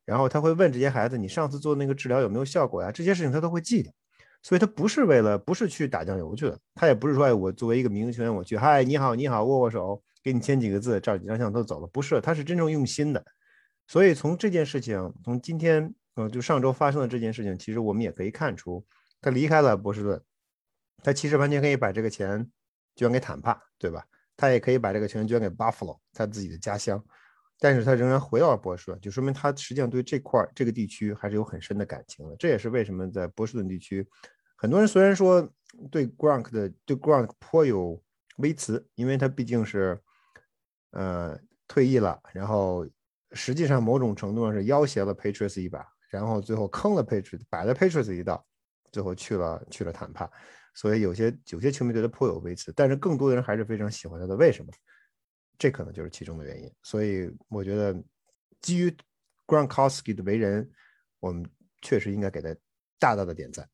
[0.06, 3.92] 然后他会问这些孩子：“你上次做那个治疗有没有效果呀？”这些事情他都会记得，
[4.44, 13.24] 所以他不是为了不是去打酱油去的，他也不是说哎我作为一个明星球员我去嗨你好你好握握手给你签几个字照几张相都走了，不是，他是真正用心的。
[13.88, 18.86] 所以从这件事情，从今天呃就上周发生的这件事情，其实我们也可以看出，
[19.22, 20.22] 他离开了波士顿，
[21.04, 22.52] 他其实完全可以把这个钱。
[23.02, 24.06] 捐给坦帕，对吧？
[24.38, 27.04] 他也可以把这个钱捐给 Buffalo，他自己的家乡，
[27.60, 32.36] 但是他仍然回到了波士顿，就说明他实际上对这块这个地区还是有很深的感情的。
[32.38, 34.08] 这也是为什么在波士顿地区，
[34.56, 35.52] 很多人虽然说
[35.90, 38.00] 对 Gronk 的对 Gronk 颇有
[38.38, 40.00] 微词，因为他毕竟是
[40.92, 41.36] 呃
[41.68, 42.88] 退役了，然后
[43.32, 48.46] 实际上某种程度上是要挟了 Patriots 一把，然后最后坑了 Patriots，摆了 Patriots 一道，
[48.92, 50.30] 最后去了去了坦帕。
[50.74, 54.36] 所以有些有些球迷对他颇有微词，但是更多的人还是非常喜欢他的。
[54.36, 54.72] 为什么？
[55.58, 56.72] 这可能就是其中的原因。
[56.82, 57.96] 所以我觉得，
[58.62, 58.92] 基于
[59.46, 60.70] Gronkowski 的为人，
[61.20, 61.48] 我们
[61.82, 62.56] 确实应该给他
[62.98, 63.70] 大大的点赞。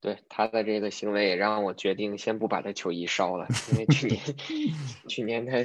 [0.00, 4.22] 对他的这个行为，也让我决定先不把他球衣烧了，因为去年
[5.08, 5.56] 去年他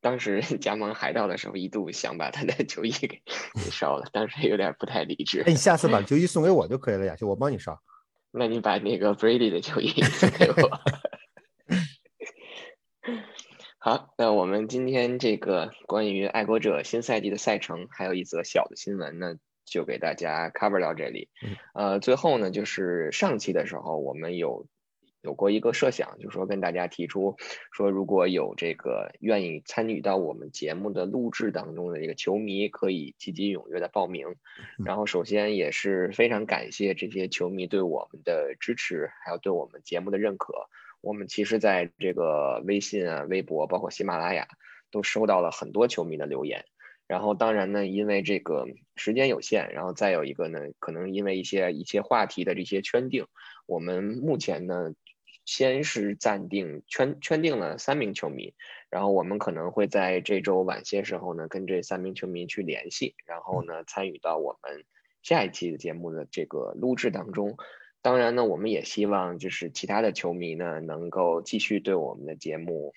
[0.00, 5.40] 当时 加盟海盗的时候，一度想把他的球衣给给烧了，当时有点不太理智。
[5.40, 7.82] 哎，你下次把球衣送给我就可以了呀，就我帮你烧。
[8.30, 10.80] 那你把那个 Brady 的球衣 送给我。
[13.78, 21.28] 好，那我们今天这个关于爱国者新赛季的赛程，还有一则小的新闻呢，就给大家 cover 到这里。
[21.74, 24.66] 呃，最后呢，就是上期的时候我们有。
[25.22, 27.34] 有过一个设想，就是说跟大家提出
[27.72, 34.36] 说，如果有这个愿意参与到我们节目的录制当中的这个球迷，可以积极踊跃的报名。
[34.84, 40.54] 然后，首先也是非常感谢这些球迷对我们的支持，还有对我们节目的认可。
[41.00, 44.46] 我们其实在这个微信啊、微博，包括喜马拉雅，
[44.92, 46.64] 都收到了很多球迷的留言。
[47.08, 53.26] 然后，当然呢，因为这个时间有限，然后再有一个呢，可能因为一些一些话题的这些圈定，
[53.66, 54.94] 我们目前呢。
[55.48, 58.52] 先是暂定圈圈定了三名球迷，
[58.90, 64.84] 然后我们可能会在这周晚些时候呢，跟这三名球迷去联系，然后呢参与到我们
[65.22, 67.56] 下一期的节目的这个录制当中。
[68.02, 72.92] 当然呢，我们也希望就是其他的球迷呢，能够继续对我们的节目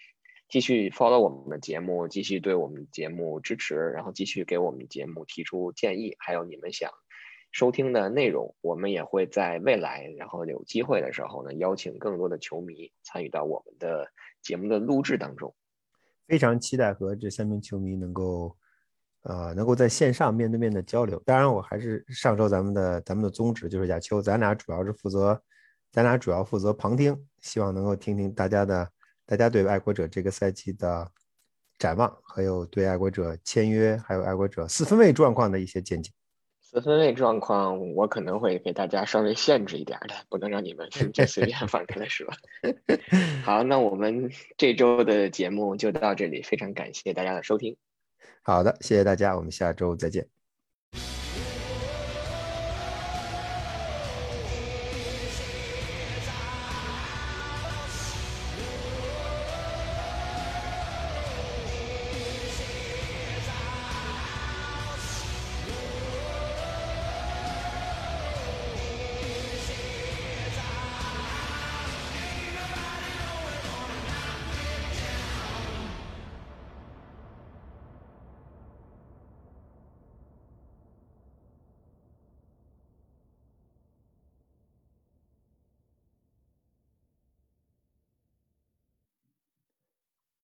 [0.49, 6.91] 继续 follow 我们的节目，继续对我们节目支持，然后继续给我们节目提出建议，还有你们想。
[7.51, 14.07] 收听的内容，我们也会在未来，然后有机会的时候呢，邀请更多的球迷参与到我们的
[14.41, 15.53] 节目的录制当中。
[16.27, 18.55] 非常期待和这三名球迷能够，
[19.23, 21.21] 呃，能够在线上面对面的交流。
[21.25, 25.41] 当然，我还是上周咱们的咱们的宗旨就是亚秋，咱俩主要是负责，
[25.91, 28.89] 咱俩主要负责旁听，希望能够听听大家的，
[29.25, 31.11] 大家对爱国者这个赛季的
[31.77, 36.11] 展望，还有对爱国者签约，还有爱国者四分卫状况的一些见解。
[36.71, 42.25] 四分类状况，我可能会给大家稍微限制一点的，不能让你们就随便放开了说。
[43.43, 47.75] 好，那我们这周的节目就到这里，非常感谢大家的收听。
[48.41, 50.40] 好的，谢谢大家，我们下周再见。